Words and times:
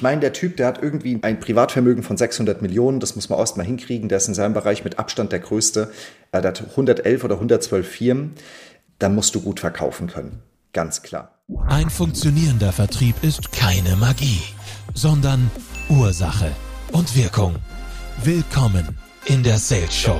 Ich 0.00 0.02
meine, 0.02 0.22
der 0.22 0.32
Typ, 0.32 0.56
der 0.56 0.66
hat 0.66 0.82
irgendwie 0.82 1.18
ein 1.20 1.40
Privatvermögen 1.40 2.02
von 2.02 2.16
600 2.16 2.62
Millionen, 2.62 3.00
das 3.00 3.16
muss 3.16 3.28
man 3.28 3.38
erst 3.38 3.58
mal 3.58 3.66
hinkriegen, 3.66 4.08
der 4.08 4.16
ist 4.16 4.28
in 4.28 4.32
seinem 4.32 4.54
Bereich 4.54 4.82
mit 4.82 4.98
Abstand 4.98 5.30
der 5.30 5.40
größte. 5.40 5.92
Er 6.32 6.42
hat 6.42 6.62
111 6.70 7.22
oder 7.22 7.34
112 7.34 7.86
Firmen. 7.86 8.32
Da 8.98 9.10
musst 9.10 9.34
du 9.34 9.42
gut 9.42 9.60
verkaufen 9.60 10.06
können. 10.06 10.40
Ganz 10.72 11.02
klar. 11.02 11.42
Ein 11.68 11.90
funktionierender 11.90 12.72
Vertrieb 12.72 13.16
ist 13.20 13.52
keine 13.52 13.94
Magie, 13.96 14.40
sondern 14.94 15.50
Ursache 15.90 16.50
und 16.92 17.14
Wirkung. 17.14 17.56
Willkommen 18.24 18.96
in 19.26 19.42
der 19.42 19.58
Sales 19.58 19.94
Show. 19.94 20.18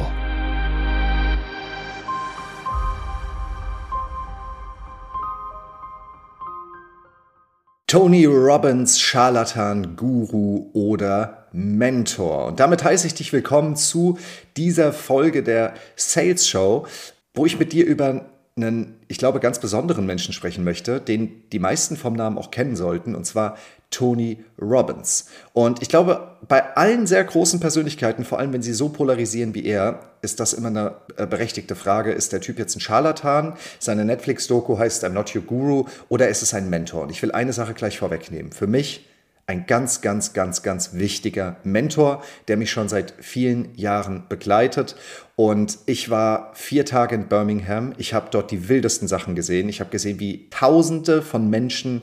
Tony 7.91 8.25
Robbins, 8.25 9.01
Scharlatan, 9.01 9.97
Guru 9.97 10.71
oder 10.75 11.49
Mentor. 11.51 12.47
Und 12.47 12.61
damit 12.61 12.85
heiße 12.85 13.05
ich 13.09 13.15
dich 13.15 13.33
willkommen 13.33 13.75
zu 13.75 14.17
dieser 14.57 14.93
Folge 14.93 15.43
der 15.43 15.75
Sales 15.97 16.47
Show, 16.47 16.87
wo 17.35 17.47
ich 17.47 17.59
mit 17.59 17.73
dir 17.73 17.85
über 17.85 18.27
einen, 18.63 18.97
ich 19.09 19.19
glaube, 19.19 19.41
ganz 19.41 19.59
besonderen 19.59 20.07
Menschen 20.07 20.33
sprechen 20.33 20.65
möchte, 20.65 21.01
den 21.01 21.43
die 21.51 21.59
meisten 21.59 21.97
vom 21.97 22.15
Namen 22.15 22.39
auch 22.39 22.51
kennen 22.51 22.77
sollten, 22.77 23.15
und 23.15 23.25
zwar 23.25 23.57
Tony 23.91 24.45
Robbins. 24.61 25.27
Und 25.53 25.83
ich 25.83 25.89
glaube, 25.89 26.37
bei 26.47 26.77
allen 26.77 27.07
sehr 27.07 27.25
großen 27.25 27.59
Persönlichkeiten, 27.61 28.25
vor 28.25 28.39
allem 28.39 28.53
wenn 28.53 28.63
sie 28.63 28.73
so 28.73 28.89
polarisieren 28.89 29.55
wie 29.55 29.65
er, 29.65 30.01
ist 30.23 30.39
das 30.39 30.53
immer 30.53 30.69
eine 30.69 30.95
äh, 31.17 31.27
berechtigte 31.27 31.75
Frage. 31.75 32.13
Ist 32.13 32.33
der 32.33 32.41
Typ 32.41 32.59
jetzt 32.59 32.77
ein 32.77 32.81
Scharlatan? 32.81 33.55
Seine 33.79 34.05
Netflix-Doku 34.05 34.79
heißt 34.79 35.05
I'm 35.05 35.11
Not 35.11 35.35
Your 35.35 35.43
Guru 35.43 35.87
oder 36.09 36.29
ist 36.29 36.43
es 36.43 36.55
ein 36.55 36.71
Mentor? 36.71 37.03
Und 37.03 37.11
ich 37.11 37.21
will 37.23 37.33
eine 37.33 37.53
Sache 37.53 37.75
gleich 37.75 37.99
vorwegnehmen. 37.99 38.53
Für 38.53 38.67
mich 38.67 39.10
ein 39.51 39.67
ganz, 39.67 40.01
ganz, 40.01 40.33
ganz, 40.33 40.63
ganz 40.63 40.95
wichtiger 40.95 41.57
Mentor, 41.65 42.23
der 42.47 42.57
mich 42.57 42.71
schon 42.71 42.89
seit 42.89 43.15
vielen 43.19 43.75
Jahren 43.75 44.29
begleitet. 44.29 44.95
Und 45.35 45.79
ich 45.87 46.09
war 46.09 46.53
vier 46.55 46.85
Tage 46.85 47.17
in 47.17 47.27
Birmingham. 47.27 47.93
Ich 47.99 48.15
habe 48.15 48.29
dort 48.31 48.53
die 48.53 48.69
wildesten 48.69 49.09
Sachen 49.09 49.35
gesehen. 49.35 49.69
Ich 49.69 49.81
habe 49.81 49.91
gesehen, 49.91 50.21
wie 50.21 50.49
Tausende 50.51 51.21
von 51.21 51.51
Menschen 51.51 52.03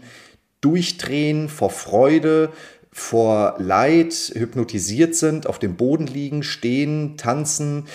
durchdrehen 0.60 1.48
vor 1.48 1.70
Freude, 1.70 2.50
vor 2.92 3.56
Leid, 3.60 4.14
hypnotisiert 4.36 5.16
sind, 5.16 5.48
auf 5.48 5.58
dem 5.58 5.78
Boden 5.78 6.08
liegen, 6.08 6.44
stehen, 6.44 7.16
tanzen, 7.16 7.86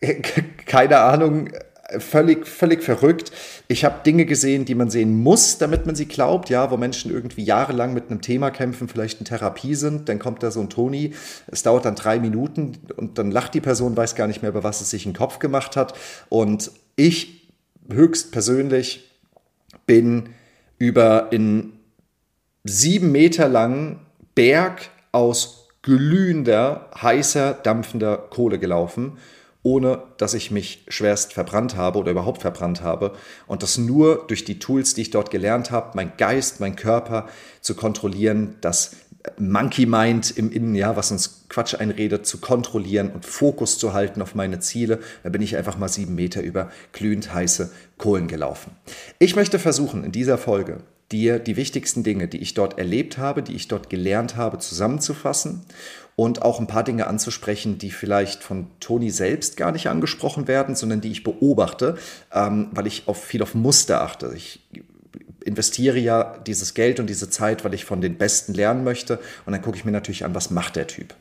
keine 0.66 0.98
Ahnung, 0.98 1.50
völlig, 1.98 2.46
völlig 2.46 2.82
verrückt. 2.82 3.32
Ich 3.68 3.84
habe 3.84 4.02
Dinge 4.04 4.26
gesehen, 4.26 4.64
die 4.64 4.74
man 4.74 4.90
sehen 4.90 5.22
muss, 5.22 5.58
damit 5.58 5.86
man 5.86 5.94
sie 5.94 6.06
glaubt, 6.06 6.50
ja, 6.50 6.70
wo 6.70 6.76
Menschen 6.76 7.10
irgendwie 7.10 7.44
jahrelang 7.44 7.94
mit 7.94 8.10
einem 8.10 8.20
Thema 8.20 8.50
kämpfen, 8.50 8.88
vielleicht 8.88 9.20
in 9.20 9.24
Therapie 9.24 9.74
sind, 9.74 10.08
dann 10.08 10.18
kommt 10.18 10.42
da 10.42 10.50
so 10.50 10.60
ein 10.60 10.70
Toni, 10.70 11.14
es 11.46 11.62
dauert 11.62 11.84
dann 11.84 11.94
drei 11.94 12.18
Minuten 12.18 12.78
und 12.96 13.18
dann 13.18 13.30
lacht 13.30 13.54
die 13.54 13.60
Person, 13.60 13.96
weiß 13.96 14.14
gar 14.14 14.26
nicht 14.26 14.42
mehr, 14.42 14.50
über 14.50 14.64
was 14.64 14.80
es 14.80 14.90
sich 14.90 15.04
den 15.04 15.14
Kopf 15.14 15.38
gemacht 15.38 15.76
hat. 15.76 15.94
Und 16.28 16.70
ich 16.96 17.52
höchst 17.90 18.32
persönlich 18.32 19.10
bin 19.86 20.30
über 20.78 21.28
in 21.30 21.72
sieben 22.64 23.12
Meter 23.12 23.48
langen 23.48 24.00
Berg 24.34 24.90
aus 25.12 25.68
glühender, 25.82 26.90
heißer, 27.00 27.54
dampfender 27.54 28.16
Kohle 28.16 28.58
gelaufen, 28.58 29.18
ohne 29.66 30.04
dass 30.16 30.32
ich 30.32 30.52
mich 30.52 30.84
schwerst 30.86 31.32
verbrannt 31.32 31.74
habe 31.74 31.98
oder 31.98 32.12
überhaupt 32.12 32.42
verbrannt 32.42 32.82
habe. 32.82 33.10
Und 33.48 33.64
das 33.64 33.78
nur 33.78 34.24
durch 34.28 34.44
die 34.44 34.60
Tools, 34.60 34.94
die 34.94 35.00
ich 35.00 35.10
dort 35.10 35.32
gelernt 35.32 35.72
habe, 35.72 35.90
mein 35.94 36.12
Geist, 36.16 36.60
mein 36.60 36.76
Körper 36.76 37.26
zu 37.62 37.74
kontrollieren, 37.74 38.54
das 38.60 38.92
Monkey 39.40 39.84
Mind 39.84 40.38
im 40.38 40.52
Innen, 40.52 40.76
ja, 40.76 40.94
was 40.94 41.10
uns 41.10 41.46
Quatsch 41.48 41.74
einredet, 41.74 42.26
zu 42.26 42.38
kontrollieren 42.38 43.10
und 43.10 43.24
Fokus 43.24 43.76
zu 43.76 43.92
halten 43.92 44.22
auf 44.22 44.36
meine 44.36 44.60
Ziele. 44.60 45.00
Da 45.24 45.30
bin 45.30 45.42
ich 45.42 45.56
einfach 45.56 45.76
mal 45.76 45.88
sieben 45.88 46.14
Meter 46.14 46.42
über 46.42 46.70
glühend 46.92 47.34
heiße 47.34 47.72
Kohlen 47.98 48.28
gelaufen. 48.28 48.70
Ich 49.18 49.34
möchte 49.34 49.58
versuchen, 49.58 50.04
in 50.04 50.12
dieser 50.12 50.38
Folge 50.38 50.78
dir 51.10 51.40
die 51.40 51.56
wichtigsten 51.56 52.04
Dinge, 52.04 52.28
die 52.28 52.38
ich 52.38 52.54
dort 52.54 52.78
erlebt 52.78 53.18
habe, 53.18 53.42
die 53.42 53.56
ich 53.56 53.66
dort 53.66 53.90
gelernt 53.90 54.36
habe, 54.36 54.58
zusammenzufassen 54.58 55.62
und 56.16 56.40
auch 56.42 56.58
ein 56.58 56.66
paar 56.66 56.82
Dinge 56.82 57.06
anzusprechen, 57.06 57.76
die 57.76 57.90
vielleicht 57.90 58.42
von 58.42 58.68
Toni 58.80 59.10
selbst 59.10 59.58
gar 59.58 59.70
nicht 59.70 59.88
angesprochen 59.88 60.48
werden, 60.48 60.74
sondern 60.74 61.02
die 61.02 61.12
ich 61.12 61.22
beobachte, 61.22 61.96
ähm, 62.32 62.68
weil 62.72 62.86
ich 62.86 63.06
auf, 63.06 63.22
viel 63.22 63.42
auf 63.42 63.54
Muster 63.54 64.00
achte. 64.00 64.32
Ich 64.34 64.66
investiere 65.44 65.98
ja 65.98 66.38
dieses 66.38 66.74
Geld 66.74 66.98
und 66.98 67.08
diese 67.08 67.30
Zeit, 67.30 67.64
weil 67.64 67.74
ich 67.74 67.84
von 67.84 68.00
den 68.00 68.16
Besten 68.16 68.54
lernen 68.54 68.82
möchte 68.82 69.20
und 69.44 69.52
dann 69.52 69.62
gucke 69.62 69.76
ich 69.76 69.84
mir 69.84 69.92
natürlich 69.92 70.24
an, 70.24 70.34
was 70.34 70.50
macht 70.50 70.76
der 70.76 70.86
Typ. 70.86 71.14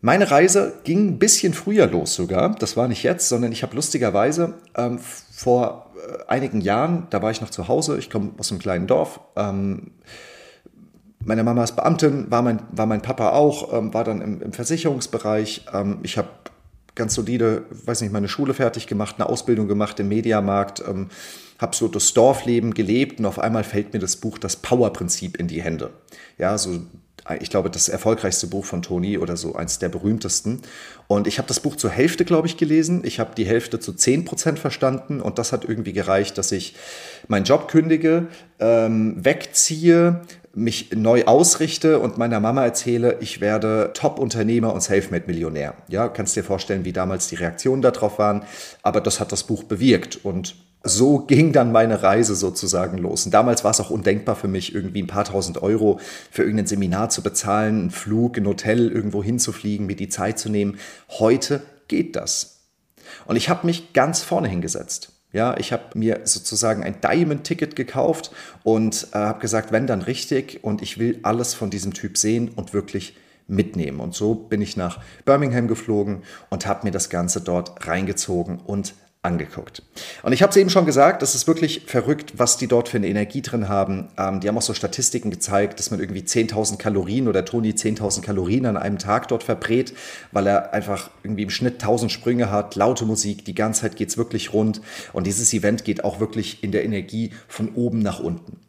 Meine 0.00 0.30
Reise 0.30 0.74
ging 0.84 1.08
ein 1.08 1.18
bisschen 1.18 1.52
früher 1.52 1.88
los 1.88 2.14
sogar. 2.14 2.54
Das 2.54 2.76
war 2.76 2.86
nicht 2.86 3.02
jetzt, 3.02 3.28
sondern 3.28 3.50
ich 3.50 3.64
habe 3.64 3.74
lustigerweise 3.74 4.54
ähm, 4.76 5.00
vor 5.00 5.90
äh, 5.96 6.24
einigen 6.28 6.60
Jahren, 6.60 7.08
da 7.10 7.22
war 7.22 7.32
ich 7.32 7.40
noch 7.40 7.50
zu 7.50 7.66
Hause, 7.66 7.98
ich 7.98 8.08
komme 8.08 8.30
aus 8.38 8.52
einem 8.52 8.60
kleinen 8.60 8.86
Dorf. 8.86 9.18
Ähm, 9.34 9.90
meine 11.26 11.42
Mama 11.42 11.64
ist 11.64 11.76
Beamtin, 11.76 12.30
war 12.30 12.42
mein, 12.42 12.62
war 12.70 12.86
mein 12.86 13.02
Papa 13.02 13.30
auch, 13.30 13.72
ähm, 13.72 13.92
war 13.92 14.04
dann 14.04 14.20
im, 14.20 14.40
im 14.40 14.52
Versicherungsbereich. 14.52 15.66
Ähm, 15.74 15.98
ich 16.02 16.16
habe 16.18 16.28
ganz 16.94 17.14
solide, 17.14 17.64
weiß 17.84 18.00
nicht, 18.00 18.12
meine 18.12 18.28
Schule 18.28 18.54
fertig 18.54 18.86
gemacht, 18.86 19.16
eine 19.18 19.28
Ausbildung 19.28 19.68
gemacht 19.68 20.00
im 20.00 20.08
Mediamarkt, 20.08 20.82
ähm, 20.88 21.08
habe 21.58 21.74
so 21.74 21.88
das 21.88 22.14
Dorfleben 22.14 22.74
gelebt 22.74 23.18
und 23.18 23.26
auf 23.26 23.38
einmal 23.38 23.64
fällt 23.64 23.92
mir 23.92 23.98
das 23.98 24.16
Buch 24.16 24.38
Das 24.38 24.56
Power-Prinzip 24.56 25.36
in 25.36 25.48
die 25.48 25.62
Hände. 25.62 25.90
Ja, 26.38 26.56
so 26.58 26.80
ich 27.40 27.50
glaube, 27.50 27.70
das 27.70 27.88
erfolgreichste 27.88 28.46
Buch 28.46 28.64
von 28.64 28.82
Toni 28.82 29.18
oder 29.18 29.36
so 29.36 29.56
eins 29.56 29.78
der 29.80 29.88
berühmtesten. 29.88 30.62
Und 31.08 31.26
ich 31.26 31.38
habe 31.38 31.48
das 31.48 31.58
Buch 31.58 31.74
zur 31.74 31.90
Hälfte, 31.90 32.24
glaube 32.24 32.46
ich, 32.46 32.56
gelesen. 32.56 33.02
Ich 33.04 33.18
habe 33.18 33.34
die 33.34 33.46
Hälfte 33.46 33.80
zu 33.80 33.92
10 33.94 34.24
Prozent 34.24 34.58
verstanden 34.58 35.20
und 35.20 35.38
das 35.38 35.52
hat 35.52 35.64
irgendwie 35.64 35.92
gereicht, 35.92 36.38
dass 36.38 36.52
ich 36.52 36.76
meinen 37.26 37.44
Job 37.44 37.68
kündige, 37.68 38.28
ähm, 38.60 39.16
wegziehe, 39.24 40.20
mich 40.56 40.90
neu 40.94 41.24
ausrichte 41.26 41.98
und 41.98 42.16
meiner 42.16 42.40
Mama 42.40 42.64
erzähle, 42.64 43.18
ich 43.20 43.42
werde 43.42 43.90
Top-Unternehmer 43.92 44.72
und 44.72 44.82
Selfmade-Millionär. 44.82 45.74
Ja, 45.88 46.08
kannst 46.08 46.34
dir 46.34 46.44
vorstellen, 46.44 46.86
wie 46.86 46.94
damals 46.94 47.28
die 47.28 47.34
Reaktionen 47.34 47.82
darauf 47.82 48.18
waren. 48.18 48.42
Aber 48.82 49.02
das 49.02 49.20
hat 49.20 49.32
das 49.32 49.44
Buch 49.44 49.64
bewirkt 49.64 50.24
und 50.24 50.56
so 50.82 51.18
ging 51.18 51.52
dann 51.52 51.72
meine 51.72 52.02
Reise 52.02 52.34
sozusagen 52.34 52.96
los. 52.96 53.26
Und 53.26 53.34
damals 53.34 53.64
war 53.64 53.72
es 53.72 53.80
auch 53.80 53.90
undenkbar 53.90 54.34
für 54.34 54.48
mich, 54.48 54.74
irgendwie 54.74 55.02
ein 55.02 55.08
paar 55.08 55.24
tausend 55.24 55.62
Euro 55.62 56.00
für 56.30 56.42
irgendein 56.42 56.66
Seminar 56.66 57.10
zu 57.10 57.22
bezahlen, 57.22 57.80
einen 57.80 57.90
Flug, 57.90 58.38
ein 58.38 58.46
Hotel 58.46 58.90
irgendwo 58.90 59.22
hinzufliegen, 59.22 59.86
mir 59.86 59.96
die 59.96 60.08
Zeit 60.08 60.38
zu 60.38 60.48
nehmen. 60.48 60.78
Heute 61.18 61.60
geht 61.88 62.16
das. 62.16 62.60
Und 63.26 63.36
ich 63.36 63.50
habe 63.50 63.66
mich 63.66 63.92
ganz 63.92 64.22
vorne 64.22 64.48
hingesetzt. 64.48 65.12
Ja, 65.36 65.54
ich 65.58 65.70
habe 65.70 65.82
mir 65.92 66.20
sozusagen 66.24 66.82
ein 66.82 67.02
Diamond-Ticket 67.02 67.76
gekauft 67.76 68.30
und 68.64 69.08
äh, 69.12 69.18
habe 69.18 69.38
gesagt, 69.38 69.70
wenn 69.70 69.86
dann 69.86 70.00
richtig 70.00 70.64
und 70.64 70.80
ich 70.80 70.96
will 70.98 71.18
alles 71.24 71.52
von 71.52 71.68
diesem 71.68 71.92
Typ 71.92 72.16
sehen 72.16 72.48
und 72.56 72.72
wirklich 72.72 73.14
mitnehmen. 73.46 74.00
Und 74.00 74.14
so 74.14 74.34
bin 74.34 74.62
ich 74.62 74.78
nach 74.78 74.98
Birmingham 75.26 75.68
geflogen 75.68 76.22
und 76.48 76.64
habe 76.64 76.86
mir 76.86 76.90
das 76.90 77.10
Ganze 77.10 77.42
dort 77.42 77.86
reingezogen 77.86 78.60
und 78.60 78.94
angeguckt. 79.22 79.82
Und 80.22 80.32
ich 80.32 80.42
habe 80.42 80.50
es 80.50 80.56
eben 80.56 80.70
schon 80.70 80.86
gesagt, 80.86 81.20
das 81.20 81.34
ist 81.34 81.46
wirklich 81.46 81.82
verrückt, 81.86 82.34
was 82.36 82.56
die 82.56 82.68
dort 82.68 82.88
für 82.88 82.96
eine 82.96 83.08
Energie 83.08 83.42
drin 83.42 83.68
haben. 83.68 84.08
Ähm, 84.16 84.40
die 84.40 84.48
haben 84.48 84.56
auch 84.56 84.62
so 84.62 84.72
Statistiken 84.72 85.30
gezeigt, 85.30 85.78
dass 85.78 85.90
man 85.90 86.00
irgendwie 86.00 86.20
10.000 86.20 86.78
Kalorien 86.78 87.26
oder 87.28 87.44
Toni 87.44 87.70
10.000 87.70 88.22
Kalorien 88.22 88.66
an 88.66 88.76
einem 88.76 88.98
Tag 88.98 89.28
dort 89.28 89.42
verbrät, 89.42 89.94
weil 90.32 90.46
er 90.46 90.72
einfach 90.72 91.10
irgendwie 91.22 91.42
im 91.42 91.50
Schnitt 91.50 91.82
1.000 91.82 92.08
Sprünge 92.08 92.50
hat, 92.50 92.76
laute 92.76 93.04
Musik, 93.04 93.44
die 93.44 93.54
ganze 93.54 93.82
Zeit 93.82 93.96
geht 93.96 94.10
es 94.10 94.16
wirklich 94.16 94.52
rund. 94.52 94.80
Und 95.12 95.26
dieses 95.26 95.52
Event 95.52 95.84
geht 95.84 96.04
auch 96.04 96.20
wirklich 96.20 96.62
in 96.62 96.72
der 96.72 96.84
Energie 96.84 97.32
von 97.48 97.74
oben 97.74 97.98
nach 97.98 98.20
unten. 98.20 98.60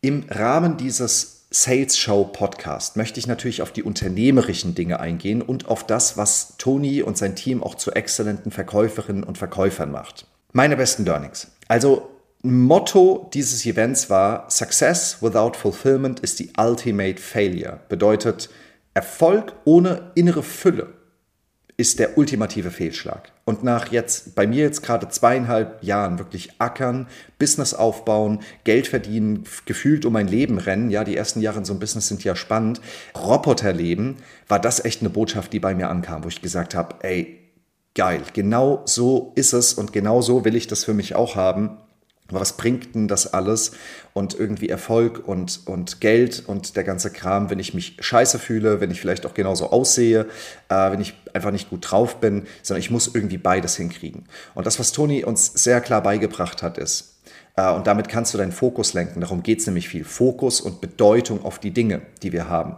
Im 0.00 0.24
Rahmen 0.30 0.76
dieses 0.76 1.39
Sales 1.52 1.98
Show 1.98 2.22
Podcast 2.22 2.96
möchte 2.96 3.18
ich 3.18 3.26
natürlich 3.26 3.60
auf 3.60 3.72
die 3.72 3.82
unternehmerischen 3.82 4.76
Dinge 4.76 5.00
eingehen 5.00 5.42
und 5.42 5.66
auf 5.66 5.84
das, 5.84 6.16
was 6.16 6.54
Toni 6.58 7.02
und 7.02 7.18
sein 7.18 7.34
Team 7.34 7.60
auch 7.60 7.74
zu 7.74 7.90
exzellenten 7.90 8.52
Verkäuferinnen 8.52 9.24
und 9.24 9.36
Verkäufern 9.36 9.90
macht. 9.90 10.26
Meine 10.52 10.76
besten 10.76 11.04
Learnings. 11.04 11.48
Also 11.66 12.08
Motto 12.42 13.28
dieses 13.34 13.66
Events 13.66 14.08
war 14.08 14.48
Success 14.48 15.20
without 15.20 15.54
fulfillment 15.58 16.20
is 16.20 16.36
the 16.36 16.52
ultimate 16.56 17.20
failure. 17.20 17.80
Bedeutet 17.88 18.48
Erfolg 18.94 19.52
ohne 19.64 20.12
innere 20.14 20.44
Fülle 20.44 20.99
ist 21.80 21.98
der 21.98 22.18
ultimative 22.18 22.70
Fehlschlag. 22.70 23.32
Und 23.46 23.64
nach 23.64 23.90
jetzt, 23.90 24.34
bei 24.34 24.46
mir 24.46 24.62
jetzt 24.64 24.82
gerade 24.82 25.08
zweieinhalb 25.08 25.82
Jahren 25.82 26.18
wirklich 26.18 26.60
ackern, 26.60 27.08
Business 27.38 27.72
aufbauen, 27.72 28.40
Geld 28.64 28.86
verdienen, 28.86 29.44
gefühlt 29.64 30.04
um 30.04 30.12
mein 30.12 30.28
Leben 30.28 30.58
rennen, 30.58 30.90
ja, 30.90 31.04
die 31.04 31.16
ersten 31.16 31.40
Jahre 31.40 31.60
in 31.60 31.64
so 31.64 31.72
einem 31.72 31.80
Business 31.80 32.06
sind 32.06 32.22
ja 32.22 32.36
spannend, 32.36 32.82
Roboterleben, 33.18 34.16
war 34.46 34.60
das 34.60 34.84
echt 34.84 35.00
eine 35.00 35.08
Botschaft, 35.08 35.54
die 35.54 35.58
bei 35.58 35.74
mir 35.74 35.88
ankam, 35.88 36.22
wo 36.22 36.28
ich 36.28 36.42
gesagt 36.42 36.74
habe, 36.74 36.96
ey, 37.00 37.38
geil, 37.94 38.20
genau 38.34 38.82
so 38.84 39.32
ist 39.34 39.54
es 39.54 39.72
und 39.72 39.94
genau 39.94 40.20
so 40.20 40.44
will 40.44 40.56
ich 40.56 40.66
das 40.66 40.84
für 40.84 40.92
mich 40.92 41.14
auch 41.14 41.34
haben. 41.34 41.78
Was 42.32 42.56
bringt 42.56 42.94
denn 42.94 43.08
das 43.08 43.32
alles 43.32 43.72
und 44.12 44.38
irgendwie 44.38 44.68
Erfolg 44.68 45.26
und, 45.26 45.60
und 45.66 46.00
Geld 46.00 46.44
und 46.46 46.76
der 46.76 46.84
ganze 46.84 47.10
Kram, 47.10 47.50
wenn 47.50 47.58
ich 47.58 47.74
mich 47.74 47.96
scheiße 48.00 48.38
fühle, 48.38 48.80
wenn 48.80 48.90
ich 48.90 49.00
vielleicht 49.00 49.26
auch 49.26 49.34
genauso 49.34 49.70
aussehe, 49.70 50.26
äh, 50.68 50.90
wenn 50.92 51.00
ich 51.00 51.14
einfach 51.34 51.50
nicht 51.50 51.70
gut 51.70 51.90
drauf 51.90 52.20
bin, 52.20 52.46
sondern 52.62 52.80
ich 52.80 52.90
muss 52.90 53.10
irgendwie 53.12 53.38
beides 53.38 53.76
hinkriegen. 53.76 54.24
Und 54.54 54.66
das, 54.66 54.78
was 54.78 54.92
Toni 54.92 55.24
uns 55.24 55.46
sehr 55.54 55.80
klar 55.80 56.02
beigebracht 56.02 56.62
hat, 56.62 56.78
ist, 56.78 57.20
äh, 57.56 57.70
und 57.72 57.86
damit 57.86 58.08
kannst 58.08 58.34
du 58.34 58.38
deinen 58.38 58.52
Fokus 58.52 58.94
lenken. 58.94 59.20
Darum 59.20 59.42
geht 59.42 59.60
es 59.60 59.66
nämlich 59.66 59.88
viel. 59.88 60.04
Fokus 60.04 60.60
und 60.60 60.80
Bedeutung 60.80 61.44
auf 61.44 61.58
die 61.58 61.72
Dinge, 61.72 62.02
die 62.22 62.32
wir 62.32 62.48
haben. 62.48 62.72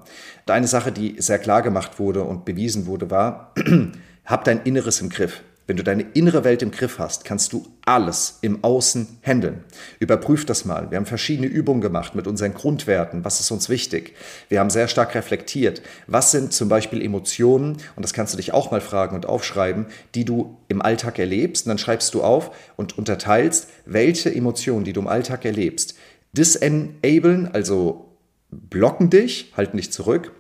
Und 0.47 0.51
eine 0.51 0.67
Sache, 0.67 0.93
die 0.93 1.17
sehr 1.19 1.39
klar 1.39 1.63
gemacht 1.63 1.99
wurde 1.99 2.23
und 2.25 2.45
bewiesen 2.45 2.87
wurde, 2.87 3.11
war, 3.11 3.55
hab 4.25 4.45
dein 4.45 4.63
Inneres 4.63 5.01
im 5.01 5.09
Griff. 5.09 5.43
Wenn 5.73 5.79
du 5.79 5.85
deine 5.85 6.03
innere 6.13 6.45
Welt 6.45 6.61
im 6.61 6.71
Griff 6.71 6.99
hast, 6.99 7.25
kannst 7.25 7.55
du 7.55 7.65
alles 7.87 8.41
im 8.43 8.63
Außen 8.63 9.09
handeln. 9.23 9.65
Überprüf 10.01 10.45
das 10.45 10.67
mal. 10.67 10.91
Wir 10.91 10.99
haben 10.99 11.07
verschiedene 11.07 11.47
Übungen 11.47 11.81
gemacht 11.81 12.15
mit 12.15 12.27
unseren 12.27 12.53
Grundwerten. 12.53 13.25
Was 13.25 13.41
ist 13.41 13.51
uns 13.51 13.71
wichtig? 13.71 14.15
Wir 14.51 14.61
haben 14.61 14.69
sehr 14.69 14.87
stark 14.87 15.15
reflektiert. 15.15 15.81
Was 16.07 16.31
sind 16.31 16.53
zum 16.53 16.69
Beispiel 16.69 17.01
Emotionen, 17.01 17.79
und 17.97 18.05
das 18.05 18.13
kannst 18.13 18.35
du 18.35 18.37
dich 18.37 18.53
auch 18.53 18.71
mal 18.71 18.83
fragen 18.83 19.17
und 19.17 19.25
aufschreiben, 19.25 19.87
die 20.15 20.27
du 20.27 20.59
im 20.69 20.83
Alltag 20.83 21.19
erlebst. 21.19 21.65
Und 21.65 21.71
dann 21.71 21.79
schreibst 21.79 22.13
du 22.13 22.23
auf 22.23 22.55
und 22.77 22.99
unterteilst, 22.99 23.71
welche 23.87 24.31
Emotionen, 24.31 24.85
die 24.85 24.93
du 24.93 25.01
im 25.01 25.09
Alltag 25.09 25.47
erlebst, 25.47 25.95
disenablen, 26.35 27.49
also 27.55 28.11
blocken 28.51 29.09
dich, 29.09 29.55
halten 29.57 29.79
dich 29.79 29.91
zurück 29.91 30.33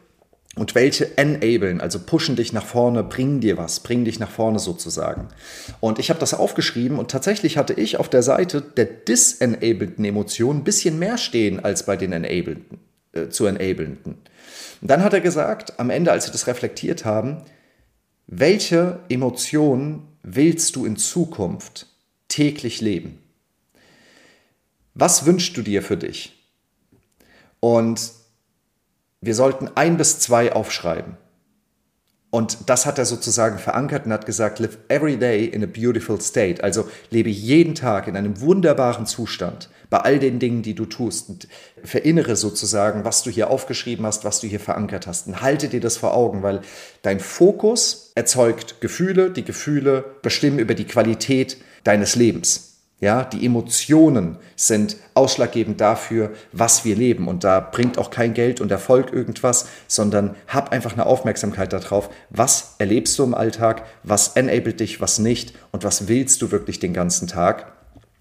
und 0.54 0.74
welche 0.74 1.16
enablen, 1.16 1.80
also 1.80 1.98
pushen 1.98 2.36
dich 2.36 2.52
nach 2.52 2.66
vorne, 2.66 3.02
bringen 3.02 3.40
dir 3.40 3.56
was, 3.56 3.80
bringen 3.80 4.04
dich 4.04 4.18
nach 4.18 4.30
vorne 4.30 4.58
sozusagen. 4.58 5.28
Und 5.80 5.98
ich 5.98 6.10
habe 6.10 6.20
das 6.20 6.34
aufgeschrieben 6.34 6.98
und 6.98 7.10
tatsächlich 7.10 7.56
hatte 7.56 7.72
ich 7.72 7.96
auf 7.96 8.10
der 8.10 8.22
Seite 8.22 8.60
der 8.60 8.84
disenableden 8.84 10.04
Emotionen 10.04 10.60
ein 10.60 10.64
bisschen 10.64 10.98
mehr 10.98 11.16
stehen 11.16 11.64
als 11.64 11.86
bei 11.86 11.96
den 11.96 12.12
enableden, 12.12 12.80
äh, 13.12 13.28
zu 13.28 13.46
enablenden. 13.46 14.18
Und 14.82 14.90
dann 14.90 15.02
hat 15.02 15.14
er 15.14 15.20
gesagt, 15.20 15.78
am 15.80 15.88
Ende, 15.88 16.12
als 16.12 16.26
sie 16.26 16.32
das 16.32 16.46
reflektiert 16.46 17.06
haben, 17.06 17.42
welche 18.26 19.00
Emotionen 19.08 20.06
willst 20.22 20.76
du 20.76 20.84
in 20.84 20.96
Zukunft 20.96 21.86
täglich 22.28 22.80
leben? 22.82 23.18
Was 24.94 25.24
wünschst 25.24 25.56
du 25.56 25.62
dir 25.62 25.82
für 25.82 25.96
dich? 25.96 26.38
Und 27.60 28.21
wir 29.22 29.34
sollten 29.34 29.70
ein 29.74 29.96
bis 29.96 30.18
zwei 30.18 30.52
aufschreiben. 30.52 31.16
Und 32.34 32.70
das 32.70 32.86
hat 32.86 32.98
er 32.98 33.04
sozusagen 33.04 33.58
verankert 33.58 34.06
und 34.06 34.12
hat 34.12 34.24
gesagt, 34.24 34.58
live 34.58 34.78
every 34.88 35.18
day 35.18 35.44
in 35.44 35.62
a 35.62 35.66
beautiful 35.66 36.18
state. 36.18 36.64
Also 36.64 36.88
lebe 37.10 37.28
jeden 37.28 37.74
Tag 37.74 38.08
in 38.08 38.16
einem 38.16 38.40
wunderbaren 38.40 39.04
Zustand 39.04 39.68
bei 39.90 39.98
all 39.98 40.18
den 40.18 40.38
Dingen, 40.38 40.62
die 40.62 40.74
du 40.74 40.86
tust. 40.86 41.28
Und 41.28 41.46
verinnere 41.84 42.34
sozusagen, 42.34 43.04
was 43.04 43.22
du 43.22 43.28
hier 43.28 43.50
aufgeschrieben 43.50 44.06
hast, 44.06 44.24
was 44.24 44.40
du 44.40 44.46
hier 44.46 44.60
verankert 44.60 45.06
hast. 45.06 45.26
Und 45.26 45.42
halte 45.42 45.68
dir 45.68 45.80
das 45.80 45.98
vor 45.98 46.14
Augen, 46.14 46.42
weil 46.42 46.62
dein 47.02 47.20
Fokus 47.20 48.12
erzeugt 48.14 48.80
Gefühle, 48.80 49.30
die 49.30 49.44
Gefühle 49.44 50.02
bestimmen 50.22 50.58
über 50.58 50.74
die 50.74 50.86
Qualität 50.86 51.58
deines 51.84 52.16
Lebens. 52.16 52.71
Ja, 53.02 53.24
die 53.24 53.44
Emotionen 53.44 54.36
sind 54.54 54.96
ausschlaggebend 55.14 55.80
dafür, 55.80 56.30
was 56.52 56.84
wir 56.84 56.94
leben. 56.94 57.26
Und 57.26 57.42
da 57.42 57.58
bringt 57.58 57.98
auch 57.98 58.10
kein 58.10 58.32
Geld 58.32 58.60
und 58.60 58.70
Erfolg 58.70 59.12
irgendwas, 59.12 59.66
sondern 59.88 60.36
hab 60.46 60.70
einfach 60.70 60.92
eine 60.92 61.04
Aufmerksamkeit 61.04 61.72
darauf, 61.72 62.10
was 62.30 62.76
erlebst 62.78 63.18
du 63.18 63.24
im 63.24 63.34
Alltag, 63.34 63.82
was 64.04 64.36
enabled 64.36 64.78
dich, 64.78 65.00
was 65.00 65.18
nicht? 65.18 65.52
Und 65.72 65.82
was 65.82 66.06
willst 66.06 66.42
du 66.42 66.52
wirklich 66.52 66.78
den 66.78 66.94
ganzen 66.94 67.26
Tag? 67.26 67.72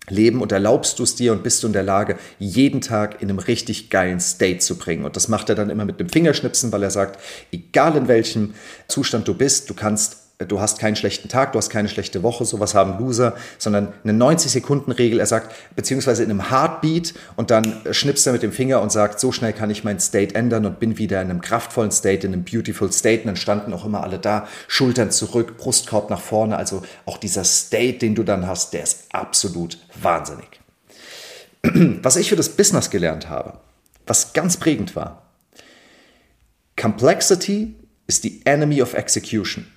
Leben 0.09 0.41
und 0.41 0.51
erlaubst 0.51 0.97
du 0.97 1.03
es 1.03 1.13
dir 1.13 1.31
und 1.31 1.43
bist 1.43 1.61
du 1.61 1.67
in 1.67 1.73
der 1.73 1.83
Lage, 1.83 2.17
jeden 2.39 2.81
Tag 2.81 3.21
in 3.21 3.29
einem 3.29 3.37
richtig 3.37 3.91
geilen 3.91 4.19
State 4.19 4.59
zu 4.59 4.79
bringen. 4.79 5.05
Und 5.05 5.15
das 5.15 5.27
macht 5.27 5.49
er 5.49 5.55
dann 5.55 5.69
immer 5.69 5.85
mit 5.85 5.99
dem 5.99 6.09
Fingerschnipsen, 6.09 6.71
weil 6.71 6.81
er 6.81 6.89
sagt, 6.89 7.19
egal 7.51 7.95
in 7.97 8.07
welchem 8.07 8.55
Zustand 8.87 9.27
du 9.27 9.35
bist, 9.35 9.69
du 9.69 9.75
kannst 9.75 10.20
du 10.45 10.59
hast 10.59 10.79
keinen 10.79 10.95
schlechten 10.95 11.29
Tag, 11.29 11.53
du 11.53 11.57
hast 11.57 11.69
keine 11.69 11.89
schlechte 11.89 12.23
Woche, 12.23 12.45
sowas 12.45 12.75
haben 12.75 12.99
Loser, 12.99 13.35
sondern 13.57 13.93
eine 14.03 14.13
90-Sekunden-Regel. 14.13 15.19
Er 15.19 15.25
sagt, 15.25 15.55
beziehungsweise 15.75 16.23
in 16.23 16.29
einem 16.29 16.49
Heartbeat 16.49 17.13
und 17.35 17.51
dann 17.51 17.81
schnipst 17.91 18.25
er 18.27 18.33
mit 18.33 18.43
dem 18.43 18.51
Finger 18.51 18.81
und 18.81 18.91
sagt, 18.91 19.19
so 19.19 19.31
schnell 19.31 19.53
kann 19.53 19.69
ich 19.69 19.83
mein 19.83 19.99
State 19.99 20.35
ändern 20.35 20.65
und 20.65 20.79
bin 20.79 20.97
wieder 20.97 21.21
in 21.21 21.29
einem 21.29 21.41
kraftvollen 21.41 21.91
State, 21.91 22.25
in 22.25 22.33
einem 22.33 22.43
beautiful 22.43 22.91
State. 22.91 23.21
Und 23.21 23.27
dann 23.27 23.35
standen 23.35 23.73
auch 23.73 23.85
immer 23.85 24.03
alle 24.03 24.19
da, 24.19 24.47
Schultern 24.67 25.11
zurück, 25.11 25.57
Brustkorb 25.57 26.09
nach 26.09 26.21
vorne. 26.21 26.57
Also 26.57 26.83
auch 27.05 27.17
dieser 27.17 27.43
State, 27.43 27.99
den 27.99 28.15
du 28.15 28.23
dann 28.23 28.47
hast, 28.47 28.73
der 28.73 28.83
ist 28.83 29.05
absolut 29.11 29.77
wahnsinnig. 30.01 30.61
Was 32.01 32.15
ich 32.15 32.29
für 32.29 32.35
das 32.35 32.49
Business 32.49 32.89
gelernt 32.89 33.29
habe, 33.29 33.59
was 34.07 34.33
ganz 34.33 34.57
prägend 34.57 34.95
war, 34.95 35.21
Complexity 36.75 37.75
is 38.07 38.21
the 38.21 38.41
enemy 38.45 38.81
of 38.81 38.93
execution. 38.93 39.67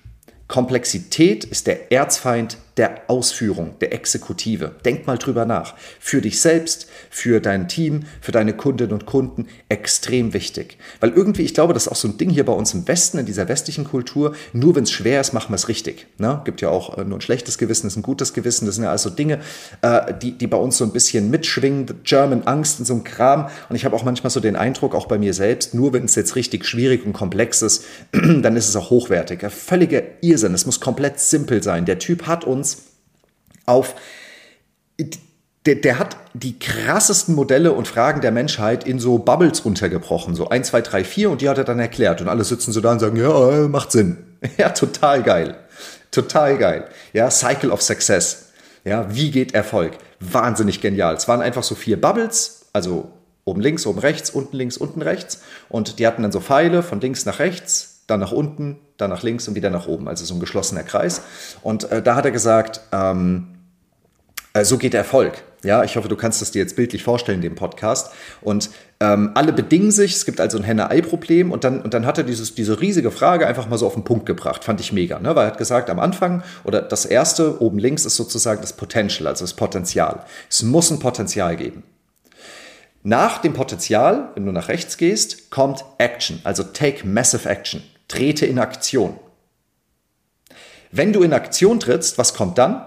Komplexität 0.47 1.43
ist 1.43 1.67
der 1.67 1.91
Erzfeind 1.91 2.57
der 2.77 3.09
Ausführung, 3.09 3.79
der 3.79 3.93
Exekutive. 3.93 4.75
Denk 4.83 5.07
mal 5.07 5.17
drüber 5.17 5.45
nach. 5.45 5.75
Für 5.99 6.21
dich 6.21 6.41
selbst, 6.41 6.87
für 7.09 7.39
dein 7.39 7.67
Team, 7.69 8.01
für 8.19 8.33
deine 8.33 8.53
Kundinnen 8.53 8.91
und 8.91 9.05
Kunden 9.05 9.47
extrem 9.69 10.33
wichtig. 10.33 10.77
Weil 10.99 11.11
irgendwie, 11.11 11.43
ich 11.43 11.53
glaube, 11.53 11.73
das 11.73 11.85
ist 11.85 11.91
auch 11.91 11.95
so 11.95 12.09
ein 12.09 12.17
Ding 12.17 12.29
hier 12.29 12.45
bei 12.45 12.51
uns 12.51 12.73
im 12.73 12.87
Westen, 12.87 13.17
in 13.17 13.25
dieser 13.25 13.47
westlichen 13.47 13.85
Kultur, 13.85 14.35
nur 14.51 14.75
wenn 14.75 14.83
es 14.83 14.91
schwer 14.91 15.21
ist, 15.21 15.31
machen 15.31 15.51
wir 15.51 15.55
es 15.55 15.69
richtig. 15.69 16.07
Ne? 16.17 16.41
Gibt 16.43 16.61
ja 16.61 16.69
auch 16.69 16.97
äh, 16.97 17.05
nur 17.05 17.17
ein 17.17 17.21
schlechtes 17.21 17.57
Gewissen, 17.57 17.87
ist 17.87 17.95
ein 17.95 18.03
gutes 18.03 18.33
Gewissen. 18.33 18.65
Das 18.65 18.75
sind 18.75 18.83
ja 18.83 18.91
also 18.91 19.09
Dinge, 19.09 19.39
äh, 19.81 20.13
die, 20.21 20.33
die 20.37 20.47
bei 20.47 20.57
uns 20.57 20.77
so 20.77 20.83
ein 20.83 20.91
bisschen 20.91 21.29
mitschwingen, 21.29 21.85
German 22.03 22.43
Angst 22.43 22.79
und 22.79 22.85
so 22.85 22.93
ein 22.93 23.05
Kram. 23.05 23.47
Und 23.69 23.77
ich 23.77 23.85
habe 23.85 23.95
auch 23.95 24.03
manchmal 24.03 24.31
so 24.31 24.41
den 24.41 24.57
Eindruck, 24.57 24.95
auch 24.95 25.07
bei 25.07 25.17
mir 25.17 25.33
selbst, 25.33 25.73
nur 25.73 25.93
wenn 25.93 26.05
es 26.05 26.15
jetzt 26.15 26.35
richtig 26.35 26.65
schwierig 26.65 27.05
und 27.05 27.13
komplex 27.13 27.61
ist, 27.61 27.85
dann 28.11 28.57
ist 28.57 28.67
es 28.67 28.75
auch 28.75 28.89
hochwertig. 28.89 29.45
Völliger 29.49 30.01
Irrsinn. 30.19 30.53
Es 30.53 30.65
muss 30.65 30.81
komplett 30.81 31.19
simpel 31.21 31.63
sein. 31.63 31.85
Der 31.85 31.99
Typ 31.99 32.27
hat 32.27 32.43
uns 32.43 32.64
auf 33.65 33.95
der, 35.65 35.75
der, 35.75 35.99
hat 35.99 36.17
die 36.33 36.59
krassesten 36.59 37.33
Modelle 37.33 37.73
und 37.73 37.87
Fragen 37.87 38.21
der 38.21 38.31
Menschheit 38.31 38.85
in 38.85 38.99
so 38.99 39.17
Bubbles 39.17 39.65
runtergebrochen. 39.65 40.35
So 40.35 40.49
1, 40.49 40.67
2, 40.67 40.81
3, 40.81 41.03
4 41.03 41.29
und 41.31 41.41
die 41.41 41.49
hat 41.49 41.57
er 41.57 41.63
dann 41.63 41.79
erklärt. 41.79 42.21
Und 42.21 42.27
alle 42.27 42.43
sitzen 42.43 42.71
so 42.71 42.81
da 42.81 42.91
und 42.91 42.99
sagen, 42.99 43.17
ja, 43.17 43.67
macht 43.67 43.91
Sinn. 43.91 44.17
Ja, 44.57 44.69
total 44.69 45.23
geil. 45.23 45.55
Total 46.11 46.57
geil. 46.57 46.85
Ja, 47.13 47.31
Cycle 47.31 47.71
of 47.71 47.81
Success. 47.81 48.49
Ja, 48.83 49.07
wie 49.09 49.31
geht 49.31 49.55
Erfolg? 49.55 49.97
Wahnsinnig 50.19 50.81
genial. 50.81 51.15
Es 51.15 51.27
waren 51.27 51.41
einfach 51.41 51.63
so 51.63 51.73
vier 51.73 51.99
Bubbles, 51.99 52.67
also 52.73 53.11
oben 53.43 53.61
links, 53.61 53.87
oben 53.87 53.99
rechts, 53.99 54.29
unten 54.29 54.55
links, 54.55 54.77
unten 54.77 55.01
rechts. 55.01 55.41
Und 55.67 55.97
die 55.97 56.05
hatten 56.05 56.21
dann 56.21 56.31
so 56.31 56.39
Pfeile 56.39 56.83
von 56.83 57.01
links 57.01 57.25
nach 57.25 57.39
rechts, 57.39 58.03
dann 58.05 58.19
nach 58.19 58.31
unten, 58.31 58.77
dann 58.97 59.09
nach 59.09 59.23
links 59.23 59.47
und 59.47 59.55
wieder 59.55 59.71
nach 59.71 59.87
oben. 59.87 60.07
Also 60.07 60.25
so 60.25 60.35
ein 60.35 60.39
geschlossener 60.39 60.83
Kreis. 60.83 61.21
Und 61.63 61.91
äh, 61.91 62.03
da 62.03 62.15
hat 62.15 62.25
er 62.25 62.31
gesagt, 62.31 62.81
ähm, 62.91 63.47
äh, 63.47 63.54
so 64.63 64.77
geht 64.77 64.93
Erfolg. 64.93 65.43
Ja, 65.63 65.83
ich 65.83 65.97
hoffe, 65.97 66.07
du 66.07 66.15
kannst 66.15 66.41
es 66.41 66.51
dir 66.51 66.59
jetzt 66.59 66.75
bildlich 66.75 67.03
vorstellen, 67.03 67.41
dem 67.41 67.55
Podcast. 67.55 68.13
Und 68.41 68.69
ähm, 68.99 69.31
alle 69.33 69.51
bedingen 69.51 69.91
sich. 69.91 70.15
Es 70.15 70.25
gibt 70.25 70.39
also 70.39 70.57
ein 70.57 70.63
Henne-Ei-Problem. 70.63 71.51
Und 71.51 71.63
dann, 71.63 71.81
und 71.81 71.93
dann 71.93 72.05
hat 72.05 72.19
er 72.19 72.23
dieses, 72.23 72.53
diese 72.53 72.79
riesige 72.79 73.11
Frage 73.11 73.47
einfach 73.47 73.67
mal 73.67 73.77
so 73.77 73.87
auf 73.87 73.95
den 73.95 74.03
Punkt 74.03 74.27
gebracht. 74.27 74.63
Fand 74.63 74.79
ich 74.79 74.93
mega. 74.93 75.19
Ne? 75.19 75.35
Weil 75.35 75.45
er 75.45 75.51
hat 75.51 75.57
gesagt, 75.57 75.89
am 75.89 75.99
Anfang, 75.99 76.43
oder 76.63 76.81
das 76.81 77.05
erste 77.05 77.61
oben 77.61 77.79
links 77.79 78.05
ist 78.05 78.15
sozusagen 78.15 78.61
das 78.61 78.73
Potential, 78.73 79.27
also 79.27 79.43
das 79.43 79.55
Potenzial. 79.55 80.23
Es 80.49 80.61
muss 80.61 80.91
ein 80.91 80.99
Potenzial 80.99 81.57
geben. 81.57 81.83
Nach 83.01 83.39
dem 83.39 83.53
Potenzial, 83.53 84.29
wenn 84.35 84.45
du 84.45 84.51
nach 84.51 84.67
rechts 84.67 84.97
gehst, 84.97 85.51
kommt 85.51 85.85
Action, 85.99 86.39
also 86.43 86.63
take 86.63 87.05
massive 87.05 87.47
action. 87.47 87.83
Trete 88.07 88.45
in 88.45 88.57
Aktion. 88.57 89.19
Wenn 90.91 91.13
du 91.13 91.21
in 91.21 91.33
Aktion 91.33 91.79
trittst, 91.79 92.17
was 92.17 92.33
kommt 92.33 92.57
dann? 92.57 92.83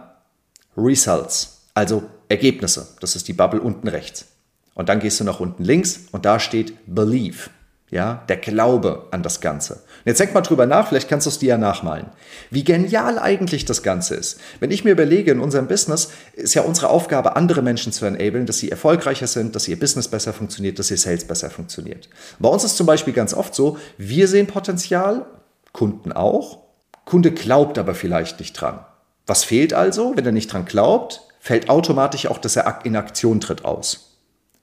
Results, 0.76 1.57
also 1.78 2.02
Ergebnisse. 2.28 2.88
Das 3.00 3.14
ist 3.14 3.28
die 3.28 3.32
Bubble 3.32 3.60
unten 3.60 3.86
rechts. 3.86 4.26
Und 4.74 4.88
dann 4.88 4.98
gehst 4.98 5.20
du 5.20 5.24
nach 5.24 5.38
unten 5.38 5.62
links 5.62 6.00
und 6.10 6.24
da 6.24 6.40
steht 6.40 6.74
Believe. 6.86 7.50
Ja, 7.90 8.24
der 8.28 8.36
Glaube 8.36 9.06
an 9.12 9.22
das 9.22 9.40
Ganze. 9.40 9.74
Und 9.74 10.06
jetzt 10.06 10.20
denk 10.20 10.34
mal 10.34 10.42
drüber 10.42 10.66
nach, 10.66 10.88
vielleicht 10.88 11.08
kannst 11.08 11.24
du 11.24 11.30
es 11.30 11.38
dir 11.38 11.50
ja 11.50 11.56
nachmalen. 11.56 12.08
Wie 12.50 12.62
genial 12.62 13.18
eigentlich 13.18 13.64
das 13.64 13.82
Ganze 13.82 14.14
ist. 14.16 14.38
Wenn 14.60 14.70
ich 14.70 14.84
mir 14.84 14.90
überlege, 14.90 15.30
in 15.30 15.40
unserem 15.40 15.68
Business 15.68 16.10
ist 16.34 16.52
ja 16.52 16.62
unsere 16.62 16.90
Aufgabe, 16.90 17.34
andere 17.36 17.62
Menschen 17.62 17.92
zu 17.92 18.04
enablen, 18.04 18.44
dass 18.44 18.58
sie 18.58 18.70
erfolgreicher 18.70 19.26
sind, 19.26 19.56
dass 19.56 19.68
ihr 19.68 19.78
Business 19.78 20.08
besser 20.08 20.34
funktioniert, 20.34 20.78
dass 20.78 20.90
ihr 20.90 20.98
Sales 20.98 21.24
besser 21.24 21.48
funktioniert. 21.48 22.10
Bei 22.38 22.50
uns 22.50 22.62
ist 22.62 22.76
zum 22.76 22.86
Beispiel 22.86 23.14
ganz 23.14 23.32
oft 23.32 23.54
so, 23.54 23.78
wir 23.96 24.28
sehen 24.28 24.48
Potenzial, 24.48 25.24
Kunden 25.72 26.12
auch. 26.12 26.58
Kunde 27.06 27.30
glaubt 27.30 27.78
aber 27.78 27.94
vielleicht 27.94 28.38
nicht 28.40 28.52
dran. 28.52 28.80
Was 29.26 29.44
fehlt 29.44 29.72
also? 29.72 30.14
Wenn 30.14 30.26
er 30.26 30.32
nicht 30.32 30.52
dran 30.52 30.66
glaubt, 30.66 31.22
fällt 31.48 31.70
automatisch 31.70 32.26
auch, 32.26 32.36
dass 32.36 32.56
er 32.56 32.80
in 32.84 32.94
Aktion 32.94 33.40
tritt 33.40 33.64
aus. 33.64 34.18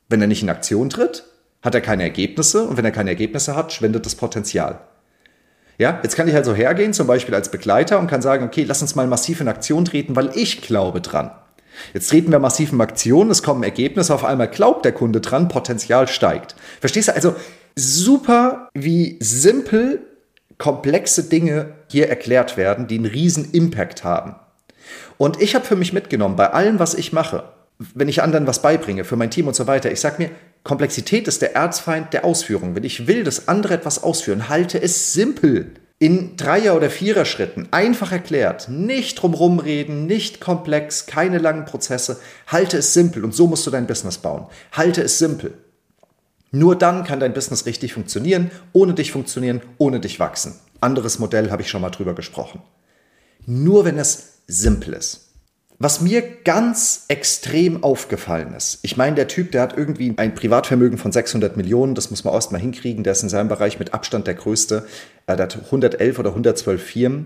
Wenn 0.08 0.22
er 0.22 0.28
nicht 0.28 0.44
in 0.44 0.52
Aktion 0.52 0.92
tritt, 0.92 1.24
hat 1.64 1.74
er 1.74 1.82
keine 1.82 2.04
Ergebnisse 2.04 2.68
und 2.68 2.78
wenn 2.78 2.86
er 2.86 2.92
keine 2.92 3.10
Ergebnisse 3.10 3.56
hat, 3.56 3.74
schwendet 3.74 4.06
das 4.06 4.14
Potenzial. 4.14 4.82
Ja, 5.80 6.00
jetzt 6.04 6.16
kann 6.16 6.28
ich 6.28 6.36
also 6.36 6.54
hergehen, 6.54 6.94
zum 6.94 7.08
Beispiel 7.08 7.34
als 7.34 7.50
Begleiter 7.50 7.98
und 7.98 8.06
kann 8.06 8.22
sagen, 8.22 8.46
okay, 8.46 8.66
lass 8.66 8.84
uns 8.84 8.94
mal 8.94 9.08
massiv 9.08 9.42
in 9.42 9.48
Aktion 9.48 9.84
treten, 9.84 10.16
weil 10.16 10.30
ich 10.36 10.62
glaube 10.62 11.02
dran. 11.02 11.32
Jetzt 11.96 12.12
treten 12.12 12.32
wir 12.32 12.38
massiv 12.38 12.72
in 12.72 12.80
Aktion, 12.80 13.32
es 13.32 13.42
kommen 13.42 13.64
Ergebnisse, 13.64 14.14
auf 14.14 14.24
einmal 14.24 14.48
glaubt 14.48 14.86
der 14.86 14.92
Kunde 14.92 15.22
dran, 15.22 15.48
Potenzial 15.48 16.08
steigt. 16.08 16.54
Verstehst 16.82 17.08
du? 17.08 17.16
Also 17.16 17.36
super, 17.76 18.70
wie 18.76 19.18
simpel 19.22 20.06
komplexe 20.60 21.24
Dinge 21.24 21.74
hier 21.90 22.10
erklärt 22.10 22.58
werden, 22.58 22.86
die 22.86 22.98
einen 23.00 23.08
riesen 23.08 23.52
Impact 23.54 24.04
haben. 24.04 24.36
Und 25.18 25.42
ich 25.42 25.56
habe 25.56 25.66
für 25.66 25.76
mich 25.76 25.94
mitgenommen, 25.94 26.36
bei 26.36 26.52
allem, 26.52 26.80
was 26.80 26.94
ich 26.94 27.14
mache, 27.14 27.44
wenn 27.94 28.08
ich 28.08 28.22
anderen 28.22 28.48
was 28.48 28.62
beibringe, 28.62 29.04
für 29.04 29.16
mein 29.16 29.32
Team 29.32 29.48
und 29.48 29.56
so 29.56 29.68
weiter, 29.68 29.92
ich 29.92 30.00
sage 30.00 30.24
mir, 30.24 30.32
Komplexität 30.64 31.28
ist 31.28 31.42
der 31.42 31.56
Erzfeind 31.56 32.14
der 32.14 32.26
Ausführung. 32.26 32.76
Wenn 32.76 32.84
ich 32.84 33.08
will, 33.08 33.24
dass 33.24 33.48
andere 33.48 33.76
etwas 33.76 34.02
ausführen, 34.02 34.50
halte 34.50 34.82
es 34.82 35.14
simpel. 35.14 35.72
In 35.98 36.36
Dreier- 36.36 36.76
oder 36.76 36.90
Vierer-Schritten, 36.90 37.70
einfach 37.72 38.12
erklärt, 38.12 38.68
nicht 38.68 39.22
drumherum 39.22 39.60
reden, 39.60 40.08
nicht 40.08 40.42
komplex, 40.42 41.06
keine 41.06 41.38
langen 41.38 41.64
Prozesse, 41.64 42.20
halte 42.48 42.78
es 42.78 42.94
simpel 42.94 43.24
und 43.24 43.34
so 43.34 43.48
musst 43.48 43.66
du 43.66 43.72
dein 43.72 43.88
Business 43.88 44.18
bauen. 44.18 44.48
Halte 44.74 45.02
es 45.02 45.20
simpel. 45.20 45.54
Nur 46.52 46.78
dann 46.78 47.06
kann 47.06 47.20
dein 47.20 47.34
Business 47.34 47.66
richtig 47.66 47.94
funktionieren, 47.94 48.52
ohne 48.74 48.94
dich 48.94 49.12
funktionieren, 49.12 49.62
ohne 49.78 50.00
dich 50.02 50.20
wachsen. 50.20 50.56
Anderes 50.82 51.20
Modell 51.20 51.50
habe 51.50 51.62
ich 51.62 51.70
schon 51.70 51.82
mal 51.82 51.92
drüber 51.92 52.14
gesprochen. 52.14 52.62
Nur 53.46 53.86
wenn 53.86 53.98
es 53.98 54.35
simpel 54.48 54.94
ist. 54.94 55.22
Was 55.78 56.00
mir 56.00 56.22
ganz 56.22 57.06
extrem 57.10 57.84
aufgefallen 57.84 58.54
ist, 58.54 58.80
ich 58.82 58.96
meine, 58.96 59.16
der 59.16 59.28
Typ, 59.28 59.52
der 59.52 59.62
hat 59.62 59.78
irgendwie 59.78 60.14
ein 60.16 60.34
Privatvermögen 60.34 60.98
von 60.98 61.12
600 61.12 61.58
Millionen, 61.58 61.96
das 61.96 62.12
muss 62.12 62.24
man 62.24 62.34
erst 62.34 62.54
mal 62.54 62.62
hinkriegen, 62.62 63.04
der 63.04 63.12
ist 63.12 63.24
in 63.24 63.30
seinem 63.30 63.50
Bereich 63.50 63.78
mit 63.78 63.94
Abstand 63.94 64.26
der 64.26 64.36
größte, 64.36 64.88
er 65.28 65.38
hat 65.38 65.58
111 65.58 66.18
oder 66.18 66.30
112 66.30 66.82
Firmen, 66.82 67.26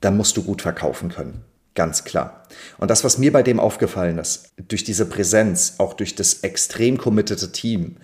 dann 0.00 0.16
musst 0.16 0.36
du 0.36 0.44
gut 0.44 0.62
verkaufen 0.62 1.08
können. 1.08 1.44
Ganz 1.74 2.04
klar. 2.04 2.44
Und 2.78 2.90
das, 2.90 3.02
was 3.02 3.18
mir 3.18 3.32
bei 3.32 3.42
dem 3.42 3.58
aufgefallen 3.58 4.18
ist, 4.18 4.50
durch 4.68 4.84
diese 4.84 5.06
Präsenz, 5.06 5.74
auch 5.78 5.94
durch 5.94 6.14
das 6.14 6.40
extrem 6.40 6.98
committete 6.98 7.50
Team, 7.50 7.96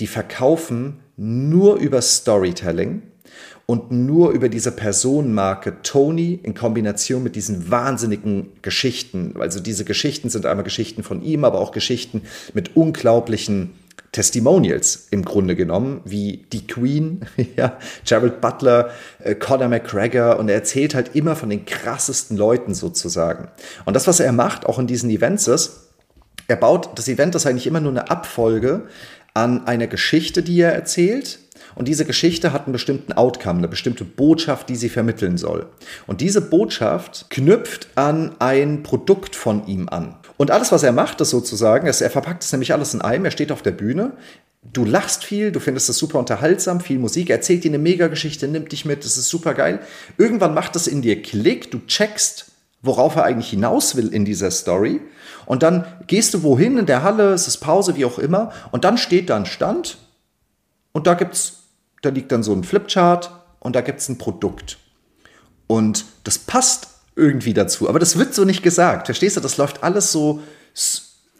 die 0.00 0.06
verkaufen 0.06 1.00
nur 1.16 1.76
über 1.76 2.00
Storytelling 2.00 3.02
und 3.66 3.90
nur 3.90 4.30
über 4.30 4.48
diese 4.48 4.72
Personenmarke 4.72 5.76
Tony 5.82 6.38
in 6.42 6.54
Kombination 6.54 7.22
mit 7.22 7.36
diesen 7.36 7.70
wahnsinnigen 7.70 8.48
Geschichten. 8.62 9.34
Also 9.38 9.60
diese 9.60 9.84
Geschichten 9.84 10.30
sind 10.30 10.46
einmal 10.46 10.64
Geschichten 10.64 11.02
von 11.02 11.22
ihm, 11.22 11.44
aber 11.44 11.60
auch 11.60 11.72
Geschichten 11.72 12.22
mit 12.54 12.76
unglaublichen 12.76 13.70
Testimonials 14.12 15.08
im 15.10 15.24
Grunde 15.24 15.56
genommen, 15.56 16.02
wie 16.04 16.44
die 16.52 16.66
Queen, 16.66 17.22
ja, 17.56 17.78
Gerald 18.04 18.42
Butler, 18.42 18.90
äh, 19.20 19.34
Conor 19.34 19.68
McGregor 19.68 20.38
und 20.38 20.50
er 20.50 20.56
erzählt 20.56 20.94
halt 20.94 21.14
immer 21.14 21.34
von 21.34 21.48
den 21.48 21.64
krassesten 21.64 22.36
Leuten 22.36 22.74
sozusagen. 22.74 23.48
Und 23.86 23.94
das, 23.94 24.06
was 24.06 24.20
er 24.20 24.32
macht, 24.32 24.66
auch 24.66 24.78
in 24.78 24.86
diesen 24.86 25.08
Events 25.08 25.48
ist, 25.48 25.88
er 26.46 26.56
baut 26.56 26.90
das 26.96 27.08
Event, 27.08 27.34
das 27.34 27.42
ist 27.42 27.46
eigentlich 27.46 27.66
immer 27.66 27.80
nur 27.80 27.92
eine 27.92 28.10
Abfolge 28.10 28.82
an 29.32 29.66
einer 29.66 29.86
Geschichte, 29.86 30.42
die 30.42 30.60
er 30.60 30.74
erzählt, 30.74 31.38
und 31.74 31.88
diese 31.88 32.04
Geschichte 32.04 32.52
hat 32.52 32.66
einen 32.66 32.72
bestimmten 32.72 33.12
Outcome, 33.12 33.58
eine 33.58 33.68
bestimmte 33.68 34.04
Botschaft, 34.04 34.68
die 34.68 34.76
sie 34.76 34.88
vermitteln 34.88 35.38
soll. 35.38 35.66
Und 36.06 36.20
diese 36.20 36.40
Botschaft 36.40 37.26
knüpft 37.30 37.88
an 37.94 38.36
ein 38.38 38.82
Produkt 38.82 39.36
von 39.36 39.66
ihm 39.66 39.88
an. 39.88 40.16
Und 40.36 40.50
alles, 40.50 40.72
was 40.72 40.82
er 40.82 40.92
macht, 40.92 41.20
ist 41.20 41.30
sozusagen, 41.30 41.86
er 41.86 42.10
verpackt 42.10 42.42
es 42.42 42.52
nämlich 42.52 42.72
alles 42.72 42.94
in 42.94 43.00
einem, 43.00 43.24
er 43.24 43.30
steht 43.30 43.52
auf 43.52 43.62
der 43.62 43.70
Bühne, 43.70 44.12
du 44.62 44.84
lachst 44.84 45.24
viel, 45.24 45.52
du 45.52 45.60
findest 45.60 45.88
es 45.88 45.98
super 45.98 46.18
unterhaltsam, 46.18 46.80
viel 46.80 46.98
Musik, 46.98 47.30
er 47.30 47.36
erzählt 47.36 47.64
dir 47.64 47.70
eine 47.70 47.78
Mega-Geschichte, 47.78 48.48
nimmt 48.48 48.72
dich 48.72 48.84
mit, 48.84 49.04
das 49.04 49.16
ist 49.16 49.28
super 49.28 49.54
geil. 49.54 49.80
Irgendwann 50.18 50.54
macht 50.54 50.76
es 50.76 50.86
in 50.86 51.02
dir 51.02 51.20
Klick, 51.22 51.70
du 51.70 51.80
checkst, 51.86 52.46
worauf 52.82 53.16
er 53.16 53.24
eigentlich 53.24 53.50
hinaus 53.50 53.96
will 53.96 54.12
in 54.12 54.24
dieser 54.24 54.50
Story. 54.50 55.00
Und 55.46 55.62
dann 55.62 55.84
gehst 56.06 56.34
du 56.34 56.42
wohin 56.42 56.78
in 56.78 56.86
der 56.86 57.02
Halle, 57.02 57.32
es 57.32 57.48
ist 57.48 57.58
Pause, 57.58 57.96
wie 57.96 58.04
auch 58.04 58.18
immer, 58.18 58.52
und 58.70 58.84
dann 58.84 58.98
steht 58.98 59.30
da 59.30 59.36
ein 59.36 59.46
Stand 59.46 59.98
und 60.92 61.06
da 61.06 61.14
gibt 61.14 61.34
es 61.34 61.62
da 62.02 62.10
liegt 62.10 62.32
dann 62.32 62.42
so 62.42 62.52
ein 62.52 62.64
Flipchart 62.64 63.30
und 63.60 63.74
da 63.74 63.80
gibt 63.80 64.00
es 64.00 64.08
ein 64.08 64.18
Produkt. 64.18 64.78
Und 65.68 66.04
das 66.24 66.38
passt 66.38 66.88
irgendwie 67.14 67.54
dazu, 67.54 67.88
aber 67.88 67.98
das 67.98 68.18
wird 68.18 68.34
so 68.34 68.44
nicht 68.44 68.62
gesagt. 68.62 69.06
Verstehst 69.06 69.36
du? 69.36 69.40
Das 69.40 69.56
läuft 69.56 69.82
alles 69.82 70.12
so, 70.12 70.40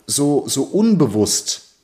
so, 0.06 0.44
so 0.46 0.62
unbewusst. 0.62 1.74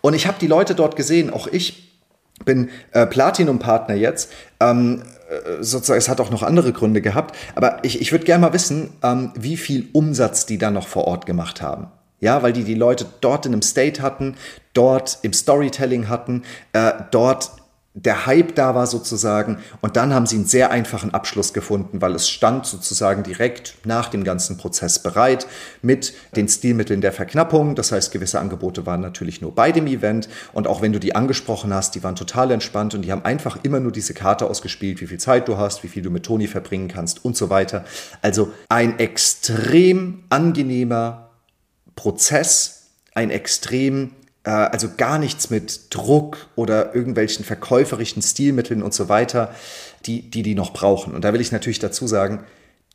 Und 0.00 0.14
ich 0.14 0.26
habe 0.26 0.38
die 0.38 0.46
Leute 0.46 0.74
dort 0.74 0.94
gesehen, 0.94 1.30
auch 1.30 1.46
ich 1.48 1.98
bin 2.44 2.70
äh, 2.92 3.06
Platinum-Partner 3.06 3.94
jetzt. 3.94 4.30
Ähm, 4.60 5.02
äh, 5.28 5.62
sozusagen, 5.62 5.98
es 5.98 6.08
hat 6.08 6.20
auch 6.20 6.30
noch 6.30 6.42
andere 6.42 6.72
Gründe 6.72 7.00
gehabt, 7.00 7.34
aber 7.54 7.82
ich, 7.82 8.00
ich 8.00 8.12
würde 8.12 8.24
gerne 8.24 8.42
mal 8.42 8.52
wissen, 8.52 8.92
ähm, 9.02 9.32
wie 9.34 9.56
viel 9.56 9.88
Umsatz 9.92 10.46
die 10.46 10.58
da 10.58 10.70
noch 10.70 10.86
vor 10.86 11.06
Ort 11.06 11.26
gemacht 11.26 11.62
haben. 11.62 11.88
Ja, 12.20 12.42
weil 12.42 12.52
die 12.52 12.64
die 12.64 12.74
Leute 12.74 13.06
dort 13.20 13.46
in 13.46 13.52
einem 13.52 13.62
State 13.62 14.02
hatten, 14.02 14.36
dort 14.74 15.18
im 15.22 15.32
Storytelling 15.32 16.08
hatten, 16.08 16.42
äh, 16.72 16.92
dort 17.10 17.52
der 18.04 18.26
Hype 18.26 18.54
da 18.54 18.74
war 18.74 18.86
sozusagen. 18.86 19.58
Und 19.80 19.96
dann 19.96 20.14
haben 20.14 20.26
sie 20.26 20.36
einen 20.36 20.44
sehr 20.44 20.70
einfachen 20.70 21.12
Abschluss 21.12 21.52
gefunden, 21.52 22.00
weil 22.00 22.14
es 22.14 22.28
stand 22.28 22.66
sozusagen 22.66 23.22
direkt 23.22 23.74
nach 23.84 24.08
dem 24.08 24.24
ganzen 24.24 24.56
Prozess 24.56 25.00
bereit 25.00 25.46
mit 25.82 26.12
den 26.36 26.48
Stilmitteln 26.48 27.00
der 27.00 27.12
Verknappung. 27.12 27.74
Das 27.74 27.90
heißt, 27.90 28.12
gewisse 28.12 28.38
Angebote 28.38 28.86
waren 28.86 29.00
natürlich 29.00 29.40
nur 29.40 29.54
bei 29.54 29.72
dem 29.72 29.86
Event. 29.86 30.28
Und 30.52 30.66
auch 30.66 30.80
wenn 30.80 30.92
du 30.92 31.00
die 31.00 31.14
angesprochen 31.16 31.74
hast, 31.74 31.94
die 31.94 32.02
waren 32.04 32.16
total 32.16 32.50
entspannt 32.50 32.94
und 32.94 33.02
die 33.02 33.10
haben 33.10 33.24
einfach 33.24 33.58
immer 33.62 33.80
nur 33.80 33.92
diese 33.92 34.14
Karte 34.14 34.46
ausgespielt, 34.46 35.00
wie 35.00 35.06
viel 35.06 35.18
Zeit 35.18 35.48
du 35.48 35.56
hast, 35.56 35.82
wie 35.82 35.88
viel 35.88 36.02
du 36.02 36.10
mit 36.10 36.24
Toni 36.24 36.46
verbringen 36.46 36.88
kannst 36.88 37.24
und 37.24 37.36
so 37.36 37.50
weiter. 37.50 37.84
Also 38.22 38.52
ein 38.68 38.98
extrem 38.98 40.24
angenehmer 40.28 41.27
Prozess, 41.98 42.84
ein 43.12 43.30
extrem 43.30 44.12
äh, 44.44 44.50
also 44.50 44.88
gar 44.96 45.18
nichts 45.18 45.50
mit 45.50 45.92
Druck 45.92 46.46
oder 46.54 46.94
irgendwelchen 46.94 47.44
verkäuferischen 47.44 48.22
Stilmitteln 48.22 48.84
und 48.84 48.94
so 48.94 49.08
weiter, 49.08 49.52
die, 50.06 50.22
die 50.22 50.44
die 50.44 50.54
noch 50.54 50.72
brauchen. 50.72 51.12
Und 51.12 51.22
da 51.22 51.32
will 51.32 51.40
ich 51.40 51.50
natürlich 51.50 51.80
dazu 51.80 52.06
sagen, 52.06 52.44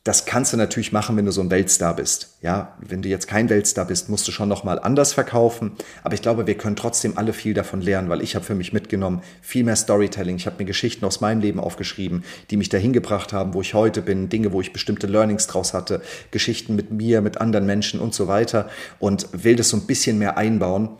das 0.04 0.26
kannst 0.26 0.52
du 0.52 0.58
natürlich 0.58 0.92
machen, 0.92 1.16
wenn 1.16 1.24
du 1.24 1.32
so 1.32 1.40
ein 1.40 1.50
Weltstar 1.50 1.96
bist. 1.96 2.36
Ja, 2.42 2.76
wenn 2.78 3.00
du 3.00 3.08
jetzt 3.08 3.26
kein 3.26 3.48
Weltstar 3.48 3.86
bist, 3.86 4.10
musst 4.10 4.28
du 4.28 4.32
schon 4.32 4.50
noch 4.50 4.62
mal 4.62 4.78
anders 4.78 5.14
verkaufen. 5.14 5.72
Aber 6.02 6.12
ich 6.12 6.20
glaube, 6.20 6.46
wir 6.46 6.58
können 6.58 6.76
trotzdem 6.76 7.16
alle 7.16 7.32
viel 7.32 7.54
davon 7.54 7.80
lernen, 7.80 8.10
weil 8.10 8.20
ich 8.20 8.34
habe 8.34 8.44
für 8.44 8.54
mich 8.54 8.74
mitgenommen 8.74 9.22
viel 9.40 9.64
mehr 9.64 9.76
Storytelling. 9.76 10.36
Ich 10.36 10.44
habe 10.44 10.56
mir 10.58 10.66
Geschichten 10.66 11.06
aus 11.06 11.22
meinem 11.22 11.40
Leben 11.40 11.58
aufgeschrieben, 11.58 12.22
die 12.50 12.58
mich 12.58 12.68
dahin 12.68 12.92
gebracht 12.92 13.32
haben, 13.32 13.54
wo 13.54 13.62
ich 13.62 13.72
heute 13.72 14.02
bin, 14.02 14.28
Dinge, 14.28 14.52
wo 14.52 14.60
ich 14.60 14.74
bestimmte 14.74 15.06
Learnings 15.06 15.46
draus 15.46 15.72
hatte, 15.72 16.02
Geschichten 16.30 16.76
mit 16.76 16.90
mir, 16.90 17.22
mit 17.22 17.40
anderen 17.40 17.64
Menschen 17.64 17.98
und 17.98 18.12
so 18.12 18.28
weiter 18.28 18.68
und 18.98 19.26
will 19.32 19.56
das 19.56 19.70
so 19.70 19.78
ein 19.78 19.86
bisschen 19.86 20.18
mehr 20.18 20.36
einbauen 20.36 20.90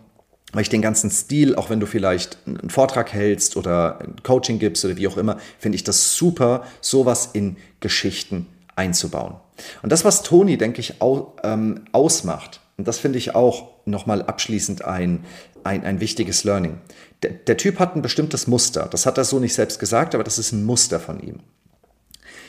weil 0.53 0.63
ich 0.63 0.69
den 0.69 0.83
ganzen 0.83 1.11
Stil, 1.11 1.57
auch 1.57 1.69
wenn 1.69 1.81
du 1.81 1.87
vielleicht 1.87 2.39
einen 2.47 2.71
Vortrag 2.71 3.13
hältst 3.13 3.57
oder 3.57 3.99
ein 3.99 4.23
Coaching 4.23 4.61
gibst 4.61 4.85
oder 4.85 4.97
wie 4.97 5.09
auch 5.09 5.17
immer, 5.17 5.39
finde 5.59 5.75
ich 5.75 5.83
das 5.83 6.15
super, 6.15 6.63
sowas 6.81 7.31
in 7.33 7.57
Geschichten 7.81 8.47
einzubauen. 8.77 9.37
Und 9.83 9.93
das, 9.93 10.05
was 10.05 10.23
Toni, 10.23 10.57
denke 10.57 10.81
ich, 10.81 11.01
au, 11.01 11.35
ähm, 11.43 11.85
ausmacht, 11.93 12.61
und 12.77 12.89
das 12.89 12.99
finde 12.99 13.19
ich 13.19 13.35
auch 13.35 13.71
nochmal 13.85 14.23
abschließend 14.23 14.85
ein, 14.85 15.25
ein, 15.63 15.85
ein 15.85 16.01
wichtiges 16.01 16.45
Learning. 16.45 16.79
Der, 17.23 17.31
der 17.31 17.57
Typ 17.57 17.79
hat 17.79 17.95
ein 17.95 18.03
bestimmtes 18.03 18.47
Muster. 18.47 18.89
Das 18.91 19.07
hat 19.07 19.19
er 19.19 19.25
so 19.25 19.39
nicht 19.39 19.55
selbst 19.55 19.79
gesagt, 19.79 20.15
aber 20.15 20.25
das 20.25 20.39
ist 20.39 20.53
ein 20.53 20.65
Muster 20.65 20.99
von 20.99 21.21
ihm. 21.21 21.41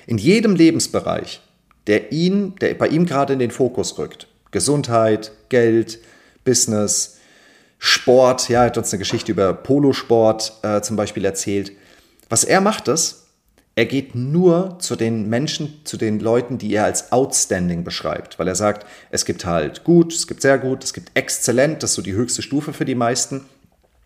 In 0.08 0.18
jedem 0.18 0.56
Lebensbereich, 0.56 1.42
der 1.88 2.12
ihn, 2.12 2.56
der 2.56 2.74
bei 2.74 2.88
ihm 2.88 3.06
gerade 3.06 3.34
in 3.34 3.40
den 3.40 3.52
Fokus 3.52 3.98
rückt, 3.98 4.28
Gesundheit, 4.52 5.32
Geld, 5.50 6.00
Business, 6.44 7.18
Sport, 7.78 8.50
ja, 8.50 8.62
er 8.62 8.68
hat 8.68 8.78
uns 8.78 8.92
eine 8.92 9.00
Geschichte 9.00 9.32
über 9.32 9.54
Polosport 9.54 10.54
äh, 10.64 10.82
zum 10.82 10.96
Beispiel 10.96 11.26
erzählt. 11.26 11.72
Was 12.30 12.44
er 12.44 12.62
macht 12.62 12.88
ist, 12.88 13.25
er 13.76 13.86
geht 13.86 14.16
nur 14.16 14.78
zu 14.80 14.96
den 14.96 15.30
Menschen, 15.30 15.82
zu 15.84 15.98
den 15.98 16.22
Leuten, 16.22 16.58
die 16.58 16.74
er 16.74 16.86
als 16.86 17.12
outstanding 17.12 17.84
beschreibt, 17.84 18.40
weil 18.40 18.48
er 18.48 18.56
sagt, 18.56 18.86
es 19.12 19.26
gibt 19.26 19.46
halt 19.46 19.84
gut, 19.84 20.14
es 20.14 20.28
gibt 20.28 20.42
sehr 20.42 20.58
gut, 20.58 20.84
es 20.84 20.94
gibt 20.94 21.12
exzellent, 21.14 21.84
das 21.84 21.92
ist 21.92 21.96
so 21.96 22.02
die 22.02 22.14
höchste 22.14 22.42
Stufe 22.42 22.72
für 22.72 22.86
die 22.86 22.96
meisten. 22.96 23.42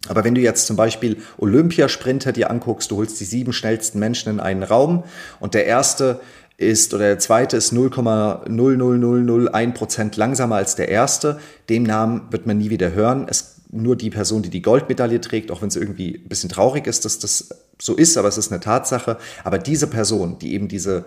Aber 0.08 0.24
wenn 0.24 0.34
du 0.34 0.42
jetzt 0.42 0.66
zum 0.66 0.76
Beispiel 0.76 1.18
Olympiasprinter 1.38 2.32
dir 2.32 2.50
anguckst, 2.50 2.90
du 2.90 2.98
holst 2.98 3.20
die 3.20 3.26
sieben 3.26 3.54
schnellsten 3.54 4.00
Menschen 4.00 4.32
in 4.32 4.40
einen 4.40 4.64
Raum 4.64 5.04
und 5.40 5.54
der 5.54 5.66
erste 5.66 6.20
ist 6.58 6.94
oder 6.94 7.06
der 7.06 7.20
zweite 7.20 7.56
ist 7.56 7.72
0,00001 7.72 9.74
Prozent 9.74 10.18
langsamer 10.18 10.56
als 10.56 10.76
der 10.76 10.90
erste. 10.90 11.40
Dem 11.70 11.84
Namen 11.84 12.24
wird 12.32 12.48
man 12.48 12.58
nie 12.58 12.70
wieder 12.70 12.92
hören. 12.92 13.28
Es 13.30 13.60
nur 13.72 13.96
die 13.96 14.10
Person, 14.10 14.42
die 14.42 14.50
die 14.50 14.62
Goldmedaille 14.62 15.22
trägt, 15.22 15.52
auch 15.52 15.62
wenn 15.62 15.68
es 15.68 15.76
irgendwie 15.76 16.16
ein 16.16 16.28
bisschen 16.28 16.50
traurig 16.50 16.88
ist, 16.88 17.06
dass 17.06 17.20
das 17.20 17.50
so 17.82 17.96
ist, 17.96 18.18
aber 18.18 18.28
es 18.28 18.38
ist 18.38 18.52
eine 18.52 18.60
Tatsache. 18.60 19.18
Aber 19.44 19.58
diese 19.58 19.88
Person, 19.88 20.40
die 20.40 20.54
eben 20.54 20.68
diese 20.68 21.06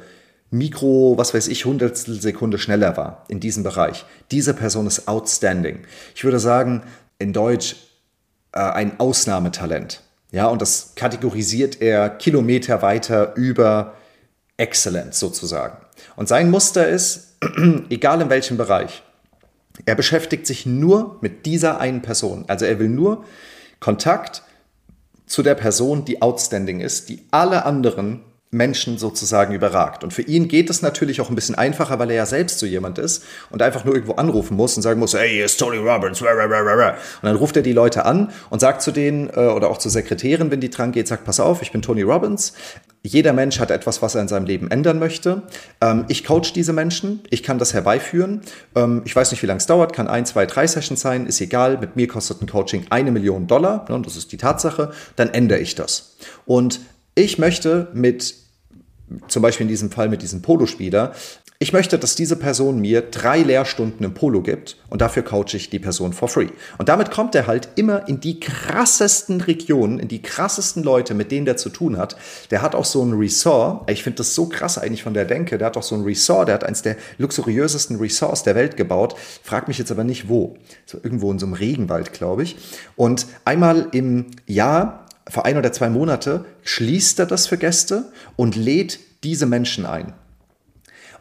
Mikro, 0.50 1.14
was 1.16 1.34
weiß 1.34 1.48
ich, 1.48 1.64
Hundertstel 1.64 2.20
Sekunde 2.20 2.58
schneller 2.58 2.96
war 2.96 3.24
in 3.28 3.40
diesem 3.40 3.62
Bereich, 3.62 4.04
diese 4.30 4.54
Person 4.54 4.86
ist 4.86 5.08
outstanding. 5.08 5.80
Ich 6.14 6.24
würde 6.24 6.38
sagen, 6.38 6.82
in 7.18 7.32
Deutsch 7.32 7.76
äh, 8.52 8.60
ein 8.60 9.00
Ausnahmetalent. 9.00 10.02
Ja, 10.30 10.46
und 10.46 10.62
das 10.62 10.92
kategorisiert 10.94 11.80
er 11.80 12.08
Kilometer 12.08 12.82
weiter 12.82 13.34
über 13.36 13.94
Excellence 14.56 15.18
sozusagen. 15.18 15.76
Und 16.16 16.28
sein 16.28 16.50
Muster 16.50 16.88
ist, 16.88 17.36
egal 17.90 18.20
in 18.20 18.30
welchem 18.30 18.56
Bereich, 18.56 19.02
Er 19.86 19.94
beschäftigt 19.94 20.46
sich 20.46 20.66
nur 20.66 21.18
mit 21.22 21.46
dieser 21.46 21.80
einen 21.80 22.02
Person. 22.02 22.44
Also 22.46 22.66
er 22.66 22.78
will 22.78 22.90
nur 22.90 23.24
Kontakt 23.80 24.42
zu 25.32 25.42
der 25.42 25.54
Person, 25.54 26.04
die 26.04 26.20
outstanding 26.20 26.80
ist, 26.80 27.08
die 27.08 27.22
alle 27.30 27.64
anderen 27.64 28.20
Menschen 28.52 28.98
sozusagen 28.98 29.54
überragt. 29.54 30.04
Und 30.04 30.12
für 30.12 30.20
ihn 30.20 30.46
geht 30.46 30.68
es 30.68 30.82
natürlich 30.82 31.22
auch 31.22 31.30
ein 31.30 31.34
bisschen 31.34 31.54
einfacher, 31.54 31.98
weil 31.98 32.10
er 32.10 32.16
ja 32.16 32.26
selbst 32.26 32.58
so 32.58 32.66
jemand 32.66 32.98
ist 32.98 33.24
und 33.48 33.62
einfach 33.62 33.86
nur 33.86 33.94
irgendwo 33.94 34.12
anrufen 34.16 34.58
muss 34.58 34.76
und 34.76 34.82
sagen 34.82 35.00
muss, 35.00 35.14
hey, 35.14 35.30
hier 35.30 35.46
ist 35.46 35.58
Tony 35.58 35.78
Robbins. 35.78 36.20
Und 36.20 36.28
dann 37.22 37.36
ruft 37.36 37.56
er 37.56 37.62
die 37.62 37.72
Leute 37.72 38.04
an 38.04 38.30
und 38.50 38.60
sagt 38.60 38.82
zu 38.82 38.92
denen 38.92 39.30
äh, 39.30 39.46
oder 39.48 39.70
auch 39.70 39.78
zur 39.78 39.90
Sekretärin, 39.90 40.50
wenn 40.50 40.60
die 40.60 40.68
dran 40.68 40.92
geht, 40.92 41.08
sagt, 41.08 41.24
pass 41.24 41.40
auf, 41.40 41.62
ich 41.62 41.72
bin 41.72 41.80
Tony 41.80 42.02
Robbins. 42.02 42.52
Jeder 43.02 43.32
Mensch 43.32 43.58
hat 43.58 43.70
etwas, 43.70 44.02
was 44.02 44.14
er 44.14 44.20
in 44.20 44.28
seinem 44.28 44.44
Leben 44.44 44.70
ändern 44.70 44.98
möchte. 44.98 45.42
Ähm, 45.80 46.04
ich 46.08 46.22
coach 46.22 46.52
diese 46.52 46.74
Menschen, 46.74 47.22
ich 47.30 47.42
kann 47.42 47.58
das 47.58 47.72
herbeiführen. 47.72 48.42
Ähm, 48.74 49.00
ich 49.06 49.16
weiß 49.16 49.30
nicht, 49.30 49.42
wie 49.42 49.46
lange 49.46 49.58
es 49.58 49.66
dauert, 49.66 49.94
kann 49.94 50.08
ein, 50.08 50.26
zwei, 50.26 50.44
drei 50.44 50.66
Sessions 50.66 51.00
sein, 51.00 51.26
ist 51.26 51.40
egal. 51.40 51.78
Mit 51.78 51.96
mir 51.96 52.06
kostet 52.06 52.42
ein 52.42 52.48
Coaching 52.48 52.84
eine 52.90 53.12
Million 53.12 53.46
Dollar, 53.46 53.86
ne, 53.88 53.98
das 54.04 54.16
ist 54.16 54.30
die 54.30 54.36
Tatsache. 54.36 54.92
Dann 55.16 55.30
ändere 55.30 55.58
ich 55.60 55.74
das. 55.74 56.16
Und 56.44 56.80
ich 57.14 57.38
möchte 57.38 57.88
mit 57.94 58.41
zum 59.28 59.42
Beispiel 59.42 59.64
in 59.64 59.68
diesem 59.68 59.90
Fall 59.90 60.08
mit 60.08 60.22
diesem 60.22 60.42
Polospieler, 60.42 61.12
ich 61.62 61.72
möchte, 61.72 61.96
dass 61.96 62.16
diese 62.16 62.34
Person 62.34 62.80
mir 62.80 63.02
drei 63.02 63.38
Lehrstunden 63.38 64.04
im 64.04 64.14
Polo 64.14 64.42
gibt 64.42 64.78
und 64.90 65.00
dafür 65.00 65.22
coache 65.22 65.54
ich 65.54 65.70
die 65.70 65.78
Person 65.78 66.12
for 66.12 66.26
free. 66.26 66.48
Und 66.78 66.88
damit 66.88 67.12
kommt 67.12 67.36
er 67.36 67.46
halt 67.46 67.68
immer 67.76 68.08
in 68.08 68.18
die 68.18 68.40
krassesten 68.40 69.40
Regionen, 69.40 70.00
in 70.00 70.08
die 70.08 70.20
krassesten 70.20 70.82
Leute, 70.82 71.14
mit 71.14 71.30
denen 71.30 71.46
der 71.46 71.56
zu 71.56 71.68
tun 71.68 71.98
hat. 71.98 72.16
Der 72.50 72.62
hat 72.62 72.74
auch 72.74 72.84
so 72.84 73.00
ein 73.04 73.12
Resort, 73.12 73.88
ich 73.88 74.02
finde 74.02 74.16
das 74.16 74.34
so 74.34 74.46
krass 74.46 74.76
eigentlich 74.76 75.04
von 75.04 75.14
der 75.14 75.24
Denke, 75.24 75.56
der 75.56 75.68
hat 75.68 75.76
auch 75.76 75.84
so 75.84 75.94
ein 75.94 76.02
Resort, 76.02 76.48
der 76.48 76.56
hat 76.56 76.64
eins 76.64 76.82
der 76.82 76.96
luxuriösesten 77.18 77.96
Resorts 77.96 78.42
der 78.42 78.56
Welt 78.56 78.76
gebaut, 78.76 79.14
frag 79.44 79.68
mich 79.68 79.78
jetzt 79.78 79.92
aber 79.92 80.02
nicht 80.02 80.28
wo, 80.28 80.56
so 80.84 80.98
irgendwo 81.00 81.30
in 81.30 81.38
so 81.38 81.46
einem 81.46 81.54
Regenwald, 81.54 82.12
glaube 82.12 82.42
ich. 82.42 82.56
Und 82.96 83.26
einmal 83.44 83.86
im 83.92 84.26
Jahr 84.48 85.01
vor 85.32 85.46
ein 85.46 85.56
oder 85.56 85.72
zwei 85.72 85.88
Monate 85.88 86.44
schließt 86.62 87.18
er 87.18 87.24
das 87.24 87.46
für 87.46 87.56
Gäste 87.56 88.12
und 88.36 88.54
lädt 88.54 89.00
diese 89.24 89.46
Menschen 89.46 89.86
ein. 89.86 90.12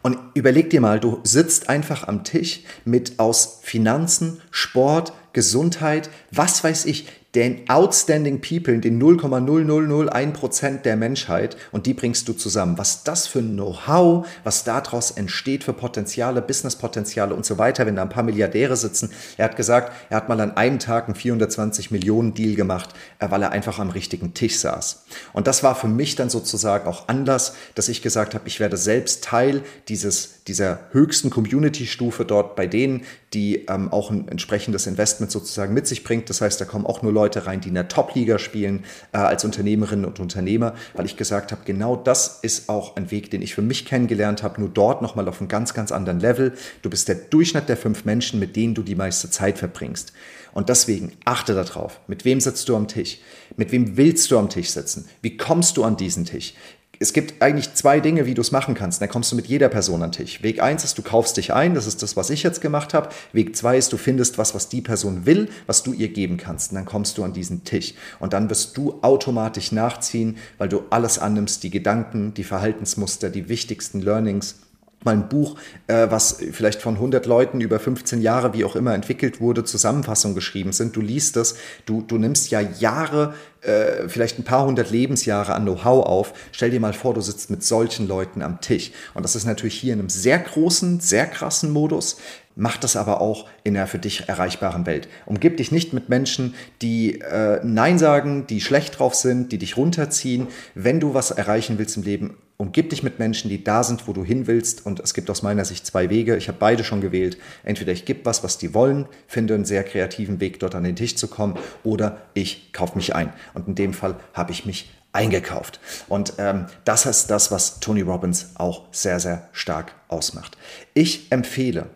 Und 0.02 0.18
überleg 0.34 0.68
dir 0.68 0.82
mal, 0.82 1.00
du 1.00 1.20
sitzt 1.22 1.70
einfach 1.70 2.06
am 2.08 2.22
Tisch 2.22 2.60
mit 2.84 3.18
aus 3.18 3.60
Finanzen, 3.62 4.42
Sport, 4.50 5.14
Gesundheit, 5.32 6.10
was 6.30 6.62
weiß 6.62 6.84
ich, 6.84 7.08
den 7.34 7.68
outstanding 7.68 8.42
people, 8.42 8.78
den 8.78 9.00
0,0001% 9.00 10.82
der 10.82 10.96
Menschheit 10.96 11.56
und 11.70 11.86
die 11.86 11.94
bringst 11.94 12.28
du 12.28 12.34
zusammen. 12.34 12.76
Was 12.76 13.04
das 13.04 13.26
für 13.26 13.38
ein 13.38 13.54
Know-how, 13.54 14.26
was 14.44 14.64
daraus 14.64 15.12
entsteht 15.12 15.64
für 15.64 15.72
Potenziale, 15.72 16.42
Businesspotenziale 16.42 17.34
und 17.34 17.46
so 17.46 17.56
weiter, 17.56 17.86
wenn 17.86 17.96
da 17.96 18.02
ein 18.02 18.10
paar 18.10 18.22
Milliardäre 18.22 18.76
sitzen. 18.76 19.10
Er 19.38 19.46
hat 19.46 19.56
gesagt, 19.56 19.92
er 20.10 20.18
hat 20.18 20.28
mal 20.28 20.40
an 20.40 20.56
einem 20.58 20.78
Tag 20.78 21.06
einen 21.06 21.14
420 21.14 21.90
Millionen 21.90 22.34
Deal 22.34 22.54
gemacht, 22.54 22.90
äh, 23.18 23.30
weil 23.30 23.42
er 23.42 23.52
einfach 23.52 23.78
am 23.78 23.90
richtigen 23.90 24.34
Tisch 24.34 24.58
saß. 24.58 25.04
Und 25.32 25.46
das 25.46 25.62
war 25.62 25.74
für 25.74 25.88
mich 25.88 26.16
dann 26.16 26.28
sozusagen 26.28 26.86
auch 26.86 27.08
Anlass, 27.08 27.54
dass 27.74 27.88
ich 27.88 28.02
gesagt 28.02 28.34
habe, 28.34 28.46
ich 28.46 28.60
werde 28.60 28.76
selbst 28.76 29.24
Teil 29.24 29.62
dieses, 29.88 30.44
dieser 30.44 30.80
höchsten 30.90 31.30
Community-Stufe 31.30 32.26
dort 32.26 32.56
bei 32.56 32.66
denen, 32.66 33.04
die 33.34 33.66
ähm, 33.66 33.90
auch 33.90 34.10
ein 34.10 34.28
entsprechendes 34.28 34.86
Investment 34.86 35.32
sozusagen 35.32 35.72
mit 35.72 35.86
sich 35.86 36.04
bringt. 36.04 36.28
Das 36.28 36.40
heißt, 36.40 36.60
da 36.60 36.64
kommen 36.64 36.86
auch 36.86 37.02
nur 37.02 37.12
Leute, 37.12 37.46
rein, 37.46 37.60
die 37.60 37.68
in 37.68 37.74
der 37.74 37.88
Top-Liga 37.88 38.38
spielen 38.38 38.84
äh, 39.12 39.18
als 39.18 39.44
Unternehmerinnen 39.44 40.04
und 40.04 40.20
Unternehmer, 40.20 40.74
weil 40.94 41.06
ich 41.06 41.16
gesagt 41.16 41.52
habe, 41.52 41.62
genau 41.64 41.96
das 41.96 42.40
ist 42.42 42.68
auch 42.68 42.96
ein 42.96 43.10
Weg, 43.10 43.30
den 43.30 43.42
ich 43.42 43.54
für 43.54 43.62
mich 43.62 43.86
kennengelernt 43.86 44.42
habe, 44.42 44.60
nur 44.60 44.68
dort 44.68 45.02
nochmal 45.02 45.28
auf 45.28 45.40
einem 45.40 45.48
ganz, 45.48 45.72
ganz 45.74 45.92
anderen 45.92 46.20
Level. 46.20 46.52
Du 46.82 46.90
bist 46.90 47.08
der 47.08 47.14
Durchschnitt 47.14 47.68
der 47.68 47.76
fünf 47.76 48.04
Menschen, 48.04 48.38
mit 48.38 48.56
denen 48.56 48.74
du 48.74 48.82
die 48.82 48.94
meiste 48.94 49.30
Zeit 49.30 49.58
verbringst. 49.58 50.12
Und 50.52 50.68
deswegen 50.68 51.12
achte 51.24 51.54
darauf, 51.54 52.00
mit 52.08 52.24
wem 52.24 52.40
sitzt 52.40 52.68
du 52.68 52.76
am 52.76 52.86
Tisch? 52.86 53.18
Mit 53.56 53.72
wem 53.72 53.96
willst 53.96 54.30
du 54.30 54.38
am 54.38 54.50
Tisch 54.50 54.70
sitzen? 54.70 55.08
Wie 55.22 55.36
kommst 55.38 55.78
du 55.78 55.84
an 55.84 55.96
diesen 55.96 56.26
Tisch? 56.26 56.54
Es 56.98 57.12
gibt 57.12 57.42
eigentlich 57.42 57.74
zwei 57.74 58.00
Dinge, 58.00 58.26
wie 58.26 58.34
du 58.34 58.40
es 58.40 58.52
machen 58.52 58.74
kannst. 58.74 59.02
Da 59.02 59.06
kommst 59.06 59.32
du 59.32 59.36
mit 59.36 59.46
jeder 59.46 59.68
Person 59.68 60.02
an 60.02 60.10
den 60.10 60.24
Tisch. 60.24 60.42
Weg 60.42 60.62
eins 60.62 60.84
ist, 60.84 60.96
du 60.98 61.02
kaufst 61.02 61.36
dich 61.36 61.52
ein, 61.52 61.74
das 61.74 61.86
ist 61.86 62.02
das, 62.02 62.16
was 62.16 62.30
ich 62.30 62.42
jetzt 62.42 62.60
gemacht 62.60 62.94
habe. 62.94 63.08
Weg 63.32 63.56
zwei 63.56 63.76
ist, 63.76 63.92
du 63.92 63.96
findest 63.96 64.38
was, 64.38 64.54
was 64.54 64.68
die 64.68 64.82
Person 64.82 65.26
will, 65.26 65.48
was 65.66 65.82
du 65.82 65.92
ihr 65.92 66.08
geben 66.08 66.36
kannst. 66.36 66.70
Und 66.70 66.76
dann 66.76 66.84
kommst 66.84 67.18
du 67.18 67.24
an 67.24 67.32
diesen 67.32 67.64
Tisch. 67.64 67.94
Und 68.20 68.32
dann 68.32 68.48
wirst 68.50 68.76
du 68.76 69.00
automatisch 69.02 69.72
nachziehen, 69.72 70.36
weil 70.58 70.68
du 70.68 70.82
alles 70.90 71.18
annimmst, 71.18 71.62
die 71.64 71.70
Gedanken, 71.70 72.34
die 72.34 72.44
Verhaltensmuster, 72.44 73.30
die 73.30 73.48
wichtigsten 73.48 74.00
Learnings 74.00 74.56
mal 75.04 75.14
ein 75.14 75.28
Buch, 75.28 75.56
äh, 75.86 76.06
was 76.10 76.38
vielleicht 76.52 76.80
von 76.80 76.94
100 76.94 77.26
Leuten 77.26 77.60
über 77.60 77.78
15 77.78 78.22
Jahre, 78.22 78.54
wie 78.54 78.64
auch 78.64 78.76
immer, 78.76 78.94
entwickelt 78.94 79.40
wurde, 79.40 79.64
Zusammenfassung 79.64 80.34
geschrieben 80.34 80.72
sind. 80.72 80.96
Du 80.96 81.00
liest 81.00 81.36
das, 81.36 81.56
du, 81.86 82.02
du 82.02 82.18
nimmst 82.18 82.50
ja 82.50 82.60
Jahre, 82.60 83.34
äh, 83.62 84.08
vielleicht 84.08 84.38
ein 84.38 84.44
paar 84.44 84.66
hundert 84.66 84.90
Lebensjahre 84.90 85.54
an 85.54 85.62
Know-how 85.62 86.04
auf. 86.04 86.32
Stell 86.52 86.70
dir 86.70 86.80
mal 86.80 86.92
vor, 86.92 87.14
du 87.14 87.20
sitzt 87.20 87.50
mit 87.50 87.62
solchen 87.62 88.08
Leuten 88.08 88.42
am 88.42 88.60
Tisch. 88.60 88.92
Und 89.14 89.24
das 89.24 89.36
ist 89.36 89.44
natürlich 89.44 89.78
hier 89.78 89.92
in 89.92 90.00
einem 90.00 90.08
sehr 90.08 90.38
großen, 90.38 91.00
sehr 91.00 91.26
krassen 91.26 91.70
Modus. 91.70 92.18
Mach 92.54 92.76
das 92.76 92.96
aber 92.96 93.20
auch 93.20 93.46
in 93.64 93.74
der 93.74 93.86
für 93.86 93.98
dich 93.98 94.28
erreichbaren 94.28 94.84
Welt. 94.84 95.08
Umgib 95.24 95.56
dich 95.56 95.72
nicht 95.72 95.92
mit 95.92 96.08
Menschen, 96.08 96.54
die 96.82 97.20
äh, 97.20 97.60
Nein 97.62 97.98
sagen, 97.98 98.46
die 98.46 98.60
schlecht 98.60 98.98
drauf 98.98 99.14
sind, 99.14 99.52
die 99.52 99.58
dich 99.58 99.76
runterziehen. 99.76 100.48
Wenn 100.74 101.00
du 101.00 101.14
was 101.14 101.30
erreichen 101.30 101.78
willst 101.78 101.96
im 101.96 102.02
Leben, 102.02 102.36
umgib 102.62 102.90
dich 102.90 103.02
mit 103.02 103.18
Menschen, 103.18 103.50
die 103.50 103.64
da 103.64 103.82
sind, 103.82 104.06
wo 104.06 104.12
du 104.12 104.24
hin 104.24 104.46
willst. 104.46 104.86
Und 104.86 105.00
es 105.00 105.14
gibt 105.14 105.28
aus 105.30 105.42
meiner 105.42 105.64
Sicht 105.64 105.84
zwei 105.84 106.08
Wege. 106.10 106.36
Ich 106.36 106.46
habe 106.46 106.58
beide 106.60 106.84
schon 106.84 107.00
gewählt. 107.00 107.36
Entweder 107.64 107.92
ich 107.92 108.04
gebe 108.04 108.24
was, 108.24 108.44
was 108.44 108.56
die 108.56 108.72
wollen, 108.72 109.06
finde 109.26 109.54
einen 109.54 109.64
sehr 109.64 109.82
kreativen 109.82 110.38
Weg, 110.40 110.60
dort 110.60 110.76
an 110.76 110.84
den 110.84 110.94
Tisch 110.94 111.16
zu 111.16 111.26
kommen, 111.26 111.58
oder 111.82 112.22
ich 112.34 112.72
kaufe 112.72 112.94
mich 112.96 113.16
ein. 113.16 113.32
Und 113.54 113.66
in 113.66 113.74
dem 113.74 113.92
Fall 113.92 114.14
habe 114.32 114.52
ich 114.52 114.64
mich 114.64 114.90
eingekauft. 115.12 115.80
Und 116.08 116.34
ähm, 116.38 116.66
das 116.84 117.04
ist 117.04 117.26
das, 117.26 117.50
was 117.50 117.80
Tony 117.80 118.02
Robbins 118.02 118.52
auch 118.54 118.84
sehr, 118.92 119.18
sehr 119.18 119.48
stark 119.52 119.94
ausmacht. 120.08 120.56
Ich 120.94 121.32
empfehle, 121.32 121.86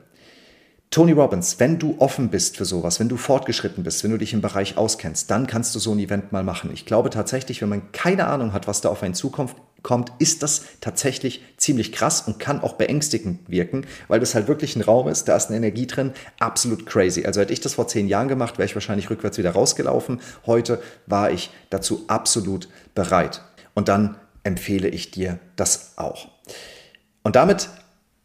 Tony 0.90 1.12
Robbins, 1.12 1.60
wenn 1.60 1.78
du 1.78 1.96
offen 1.98 2.30
bist 2.30 2.56
für 2.56 2.64
sowas, 2.64 3.00
wenn 3.00 3.08
du 3.08 3.16
fortgeschritten 3.16 3.84
bist, 3.84 4.02
wenn 4.02 4.12
du 4.12 4.18
dich 4.18 4.32
im 4.32 4.40
Bereich 4.40 4.76
auskennst, 4.76 5.30
dann 5.30 5.46
kannst 5.46 5.74
du 5.74 5.78
so 5.78 5.92
ein 5.92 5.98
Event 5.98 6.32
mal 6.32 6.42
machen. 6.42 6.70
Ich 6.72 6.86
glaube 6.86 7.10
tatsächlich, 7.10 7.60
wenn 7.60 7.68
man 7.68 7.92
keine 7.92 8.26
Ahnung 8.26 8.52
hat, 8.52 8.66
was 8.66 8.80
da 8.80 8.88
auf 8.88 9.02
einen 9.02 9.14
zukommt, 9.14 9.54
kommt, 9.86 10.10
ist 10.18 10.42
das 10.42 10.64
tatsächlich 10.80 11.44
ziemlich 11.58 11.92
krass 11.92 12.22
und 12.26 12.40
kann 12.40 12.60
auch 12.60 12.72
beängstigend 12.72 13.48
wirken, 13.48 13.86
weil 14.08 14.18
das 14.18 14.34
halt 14.34 14.48
wirklich 14.48 14.74
ein 14.74 14.82
Raum 14.82 15.06
ist, 15.06 15.28
da 15.28 15.36
ist 15.36 15.46
eine 15.46 15.58
Energie 15.58 15.86
drin, 15.86 16.12
absolut 16.40 16.86
crazy. 16.86 17.24
Also 17.24 17.40
hätte 17.40 17.52
ich 17.52 17.60
das 17.60 17.74
vor 17.74 17.86
zehn 17.86 18.08
Jahren 18.08 18.26
gemacht, 18.26 18.58
wäre 18.58 18.66
ich 18.66 18.74
wahrscheinlich 18.74 19.10
rückwärts 19.10 19.38
wieder 19.38 19.52
rausgelaufen. 19.52 20.20
Heute 20.44 20.82
war 21.06 21.30
ich 21.30 21.50
dazu 21.70 22.02
absolut 22.08 22.68
bereit. 22.96 23.42
Und 23.74 23.86
dann 23.86 24.16
empfehle 24.42 24.88
ich 24.88 25.12
dir 25.12 25.38
das 25.54 25.92
auch. 25.94 26.26
Und 27.22 27.36
damit 27.36 27.68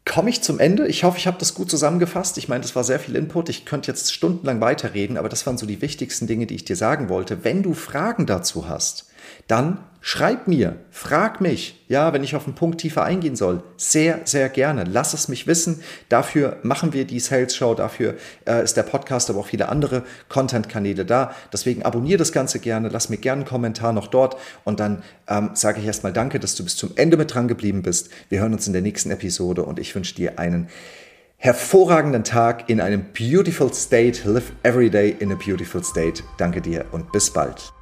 komme 0.04 0.30
ich 0.30 0.42
zum 0.42 0.58
Ende. 0.58 0.88
Ich 0.88 1.04
hoffe, 1.04 1.18
ich 1.18 1.28
habe 1.28 1.38
das 1.38 1.54
gut 1.54 1.70
zusammengefasst. 1.70 2.38
Ich 2.38 2.48
meine, 2.48 2.62
das 2.62 2.74
war 2.74 2.82
sehr 2.82 2.98
viel 2.98 3.14
Input. 3.14 3.48
Ich 3.48 3.66
könnte 3.66 3.88
jetzt 3.88 4.12
stundenlang 4.12 4.60
weiterreden, 4.60 5.16
aber 5.16 5.28
das 5.28 5.46
waren 5.46 5.58
so 5.58 5.66
die 5.66 5.80
wichtigsten 5.80 6.26
Dinge, 6.26 6.46
die 6.46 6.56
ich 6.56 6.64
dir 6.64 6.74
sagen 6.74 7.08
wollte. 7.08 7.44
Wenn 7.44 7.62
du 7.62 7.72
Fragen 7.72 8.26
dazu 8.26 8.68
hast, 8.68 9.11
dann 9.48 9.78
schreib 10.02 10.48
mir, 10.48 10.76
frag 10.90 11.40
mich, 11.40 11.84
ja, 11.88 12.12
wenn 12.12 12.24
ich 12.24 12.34
auf 12.34 12.44
den 12.44 12.54
Punkt 12.54 12.80
tiefer 12.80 13.04
eingehen 13.04 13.36
soll. 13.36 13.62
Sehr, 13.76 14.20
sehr 14.24 14.48
gerne. 14.48 14.84
Lass 14.84 15.14
es 15.14 15.28
mich 15.28 15.46
wissen. 15.46 15.80
Dafür 16.08 16.58
machen 16.62 16.92
wir 16.92 17.06
die 17.06 17.20
Sales 17.20 17.54
Show. 17.54 17.74
Dafür 17.74 18.16
äh, 18.44 18.62
ist 18.64 18.76
der 18.76 18.82
Podcast, 18.82 19.30
aber 19.30 19.38
auch 19.38 19.46
viele 19.46 19.68
andere 19.68 20.02
Content-Kanäle 20.28 21.04
da. 21.06 21.34
Deswegen 21.52 21.84
abonniere 21.84 22.18
das 22.18 22.32
Ganze 22.32 22.58
gerne. 22.58 22.88
Lass 22.88 23.08
mir 23.08 23.16
gerne 23.16 23.42
einen 23.42 23.48
Kommentar 23.48 23.92
noch 23.92 24.08
dort. 24.08 24.36
Und 24.64 24.80
dann 24.80 25.04
ähm, 25.28 25.50
sage 25.54 25.80
ich 25.80 25.86
erstmal 25.86 26.12
Danke, 26.12 26.40
dass 26.40 26.56
du 26.56 26.64
bis 26.64 26.76
zum 26.76 26.90
Ende 26.96 27.16
mit 27.16 27.32
dran 27.32 27.46
geblieben 27.46 27.82
bist. 27.82 28.10
Wir 28.28 28.40
hören 28.40 28.52
uns 28.52 28.66
in 28.66 28.72
der 28.72 28.82
nächsten 28.82 29.10
Episode 29.12 29.62
und 29.62 29.78
ich 29.78 29.94
wünsche 29.94 30.16
dir 30.16 30.38
einen 30.38 30.68
hervorragenden 31.36 32.24
Tag 32.24 32.68
in 32.68 32.80
einem 32.80 33.04
beautiful 33.16 33.72
state. 33.72 34.28
Live 34.28 34.52
every 34.64 34.90
day 34.90 35.16
in 35.20 35.30
a 35.32 35.36
beautiful 35.36 35.82
state. 35.82 36.24
Danke 36.38 36.60
dir 36.60 36.86
und 36.90 37.12
bis 37.12 37.32
bald. 37.32 37.72